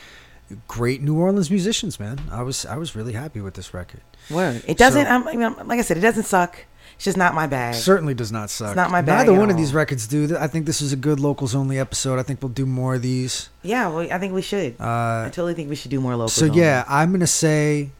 [0.66, 2.20] great New Orleans musicians, man.
[2.30, 4.00] I was I was really happy with this record.
[4.30, 4.62] Word.
[4.66, 5.04] It doesn't.
[5.04, 6.64] So- I'm, I mean, like I said, it doesn't suck.
[6.96, 7.76] It's just not my bag.
[7.76, 8.70] Certainly does not suck.
[8.70, 10.36] It's not my bag Neither one of these records do.
[10.36, 12.18] I think this is a good locals only episode.
[12.18, 13.50] I think we'll do more of these.
[13.62, 14.74] yeah, well, I think we should.
[14.80, 16.28] I Uh, totally think we should do more local.
[16.30, 17.90] so yeah, I'm gonna say,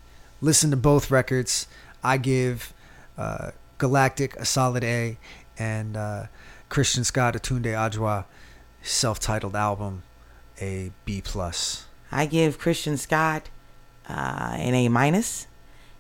[0.41, 1.69] listen to both records.
[2.03, 2.73] I give
[3.17, 5.17] uh, Galactic a solid A,
[5.59, 6.27] and uh,
[6.69, 8.25] Christian Scott Atunde Adjuah,
[8.83, 10.03] self-titled album,
[10.61, 11.87] a B plus.
[12.11, 13.49] I give Christian Scott
[14.09, 15.47] uh, an A minus,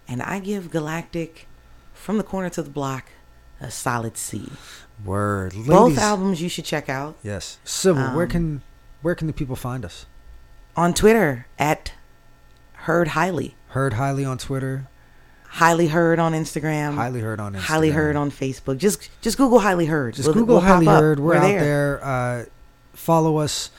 [0.06, 1.46] and I give Galactic,
[1.92, 3.06] from the corner to the block,
[3.60, 4.48] a solid C.
[5.04, 5.54] Word.
[5.54, 7.58] Ladies, Both albums you should check out Yes.
[7.84, 8.62] Where Um, can
[9.02, 10.06] where can the people find us?
[10.76, 11.92] on Twitter at
[12.86, 14.86] Heard Highly, Heard highly on Twitter.
[15.58, 17.58] Highly Heard on Instagram, Highly heard on Instagram.
[17.58, 18.78] Highly Heard on Facebook.
[18.78, 20.14] Just just Google Highly Heard.
[20.14, 21.18] Just we'll, Google we'll highly heard.
[21.18, 22.04] We're, out there.
[22.04, 22.44] Uh,
[22.92, 23.70] follow us.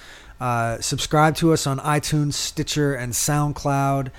[0.42, 4.10] Uh, subscribe to us on iTunes, Stitcher, and SoundCloud.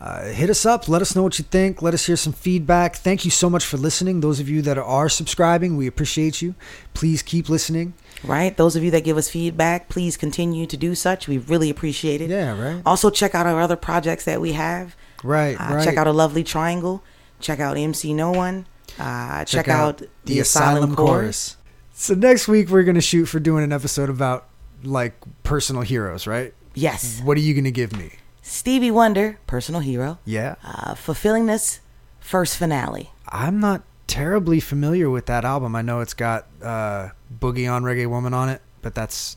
[0.00, 0.88] Uh, hit us up.
[0.88, 1.80] Let us know what you think.
[1.82, 2.96] Let us hear some feedback.
[2.96, 4.20] Thank you so much for listening.
[4.20, 6.56] Those of you that are subscribing, we appreciate you.
[6.94, 7.94] Please keep listening.
[8.24, 8.56] right?
[8.56, 11.28] Those of you that give us feedback, please continue to do such.
[11.28, 12.28] We really appreciate it.
[12.28, 12.82] Yeah, right.
[12.84, 14.96] Also, check out our other projects that we have.
[15.24, 15.84] Right, Uh, right.
[15.84, 17.02] Check out a lovely triangle.
[17.40, 18.66] Check out MC No One.
[18.98, 21.56] Uh, check, out, the, Asylum, Chorus.
[21.94, 24.46] So next week we're gonna shoot for doing an episode about
[24.84, 26.54] like personal heroes, right?
[26.74, 28.12] Yes, What are you gonna give me?
[28.42, 30.18] Stevie Wonder, personal hero.
[30.24, 30.56] Yeah.
[30.64, 31.80] Uh, fulfilling this
[32.20, 33.10] first finale.
[33.28, 35.74] I'm not terribly familiar with that album.
[35.74, 37.08] I know it's got uh,
[37.40, 39.36] Boogie on Reggae Woman on it, but that's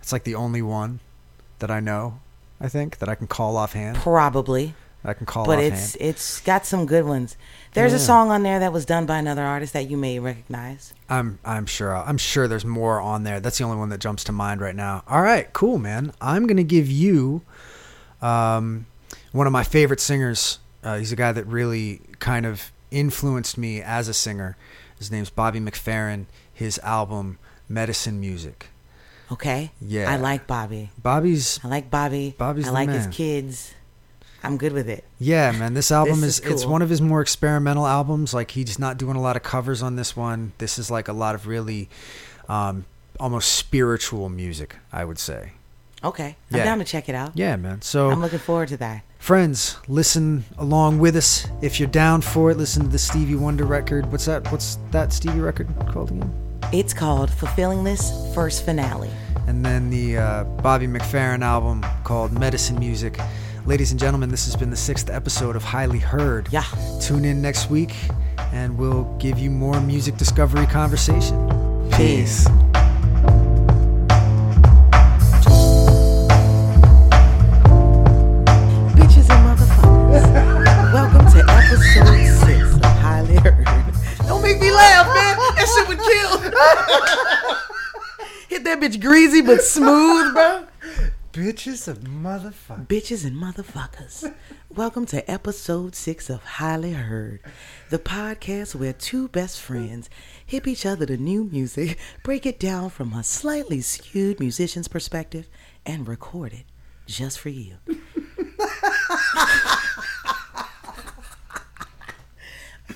[0.00, 1.00] It's like the only one
[1.58, 2.20] that I know.
[2.60, 3.96] I think that I can call offhand.
[3.98, 4.74] Probably,
[5.04, 5.74] I can call but offhand.
[5.74, 7.36] it's it's got some good ones.
[7.74, 10.92] There's a song on there that was done by another artist that you may recognize.
[11.08, 13.40] I'm I'm sure I'm sure there's more on there.
[13.40, 15.02] That's the only one that jumps to mind right now.
[15.08, 16.12] All right, cool, man.
[16.20, 17.42] I'm gonna give you
[18.20, 18.86] um,
[19.32, 20.58] one of my favorite singers.
[20.84, 24.56] Uh, he's a guy that really kind of influenced me as a singer.
[24.98, 26.26] His name's Bobby McFerrin.
[26.52, 27.38] His album
[27.68, 28.68] Medicine Music.
[29.32, 29.72] Okay.
[29.80, 30.10] Yeah.
[30.12, 30.90] I like Bobby.
[31.02, 32.34] Bobby's I like Bobby.
[32.36, 33.74] Bobby's I like his kids.
[34.44, 35.04] I'm good with it.
[35.18, 38.34] Yeah, man, this album This is, is it's one of his more experimental albums.
[38.34, 40.52] Like he's not doing a lot of covers on this one.
[40.58, 41.88] This is like a lot of really
[42.48, 42.84] um,
[43.20, 45.52] almost spiritual music, I would say.
[46.04, 46.36] Okay.
[46.50, 46.64] I'm Yeah.
[46.64, 47.32] down to check it out.
[47.34, 47.82] Yeah, man.
[47.82, 49.02] So I'm looking forward to that.
[49.20, 51.46] friends, listen along with us.
[51.60, 54.10] If you're down for it, listen to the Stevie Wonder record.
[54.10, 54.50] What's that?
[54.50, 56.32] What's that Stevie record called again?
[56.72, 59.10] It's called Fulfillingness' First Finale.
[59.46, 63.18] And then the uh, Bobby McFerrin album called Medicine Music.
[63.64, 66.48] Ladies and gentlemen, this has been the sixth episode of Highly Heard.
[66.50, 66.64] Yeah.
[67.00, 67.94] Tune in next week,
[68.52, 71.48] and we'll give you more music discovery conversation.
[71.92, 72.48] Peace.
[78.98, 80.26] Bitches and motherfuckers.
[80.92, 83.64] Welcome to episode six of Highly Heard.
[84.26, 85.36] Don't make me laugh, man.
[85.54, 86.38] That shit would kill.
[88.48, 90.66] Hit that bitch greasy but smooth, bro.
[91.32, 92.86] Bitches of motherfucker.
[92.86, 94.34] Bitches and motherfuckers.
[94.68, 97.40] Welcome to episode six of Highly Heard,
[97.88, 100.10] the podcast where two best friends
[100.44, 105.48] hip each other to new music, break it down from a slightly skewed musician's perspective,
[105.86, 106.66] and record it
[107.06, 107.76] just for you.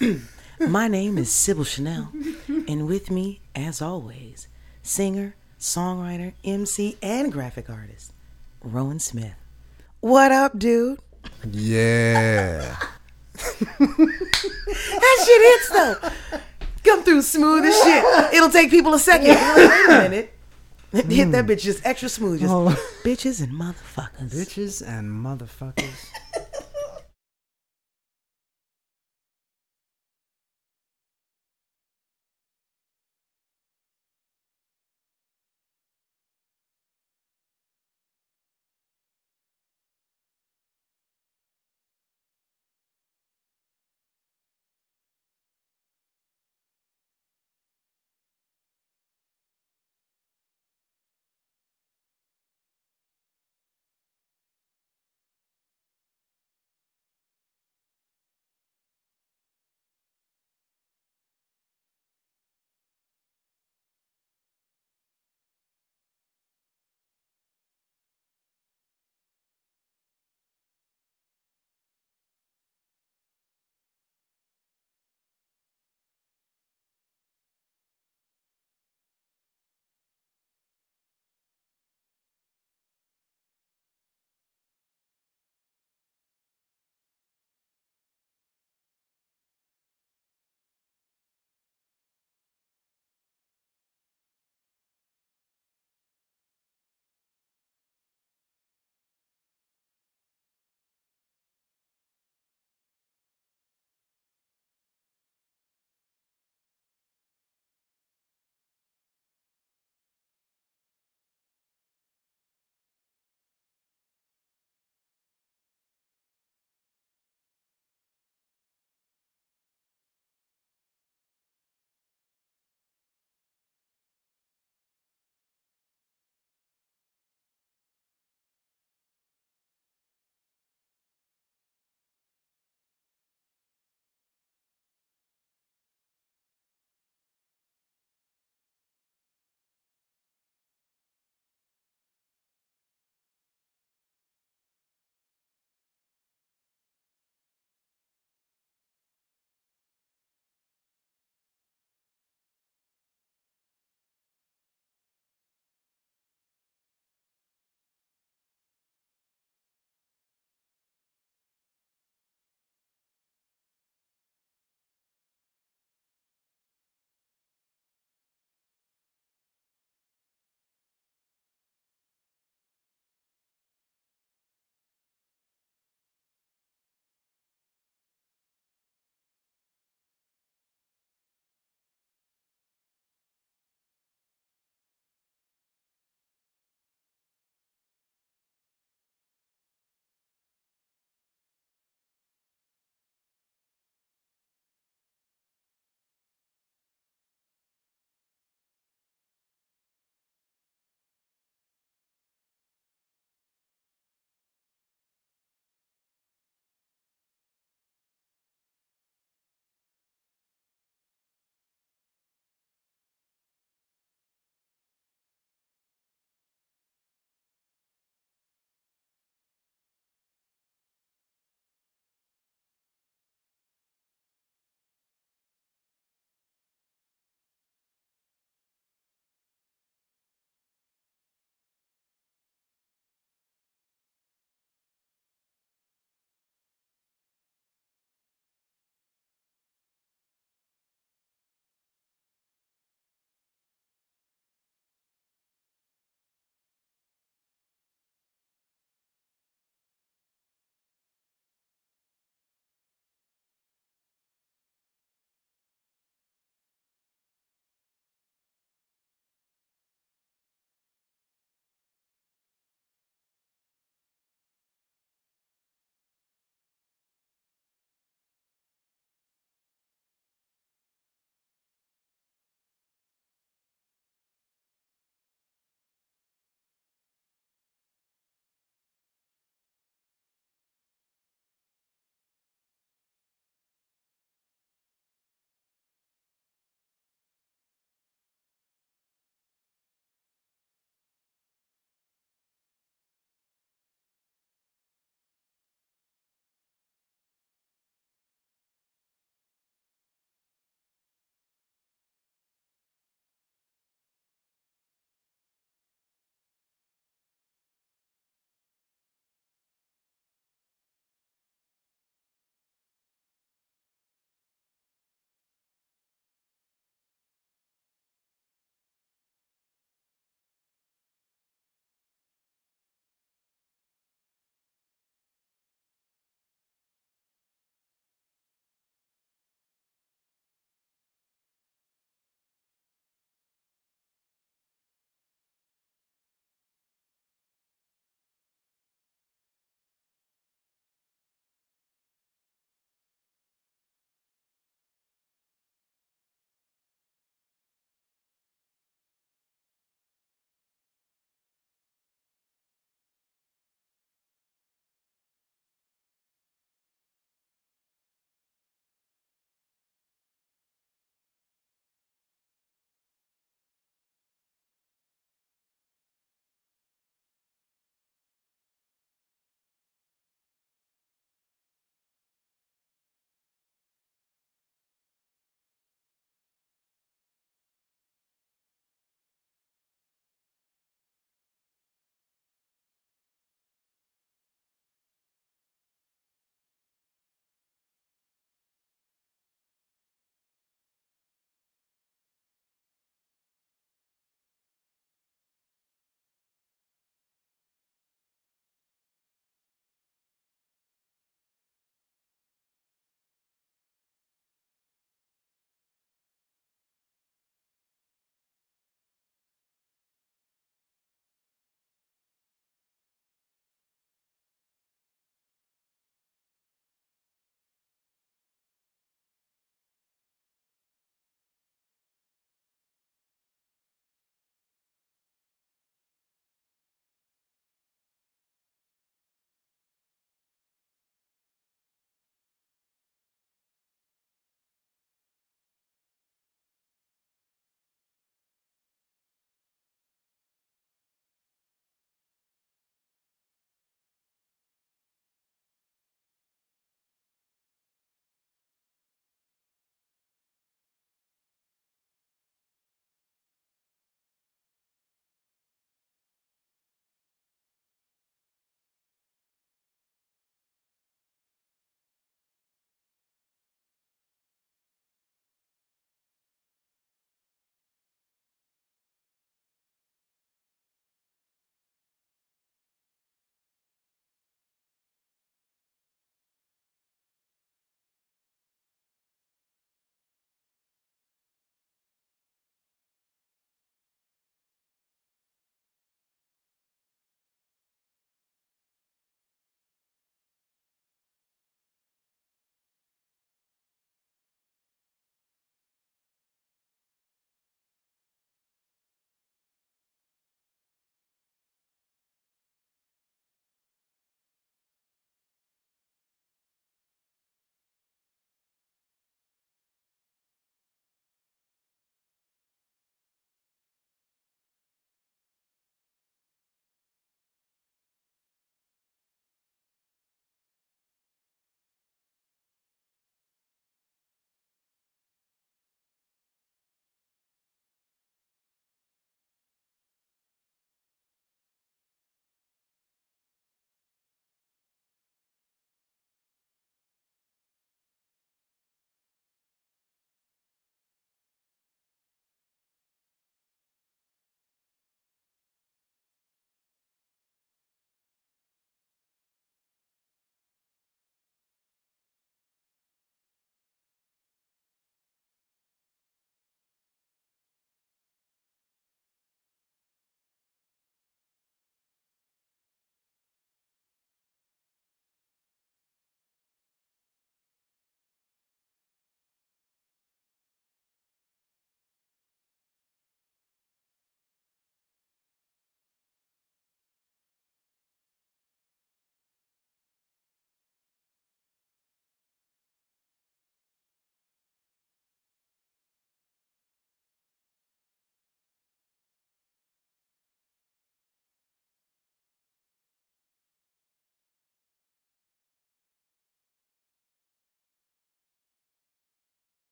[0.58, 2.10] My name is Sybil Chanel,
[2.48, 4.48] and with me, as always,
[4.82, 8.12] singer, songwriter, MC, and graphic artist,
[8.64, 9.34] Rowan Smith.
[10.00, 10.98] What up, dude?
[11.50, 12.76] Yeah.
[13.76, 16.40] That shit hits though.
[16.84, 18.34] Come through smooth as shit.
[18.34, 19.28] It'll take people a second.
[19.28, 20.34] Like, Wait a minute.
[20.92, 21.50] Hit that hmm.
[21.50, 22.40] bitch just extra smooth.
[22.40, 22.68] Just Oh.
[23.02, 24.32] bitches and motherfuckers.
[24.32, 26.10] Bitches and motherfuckers.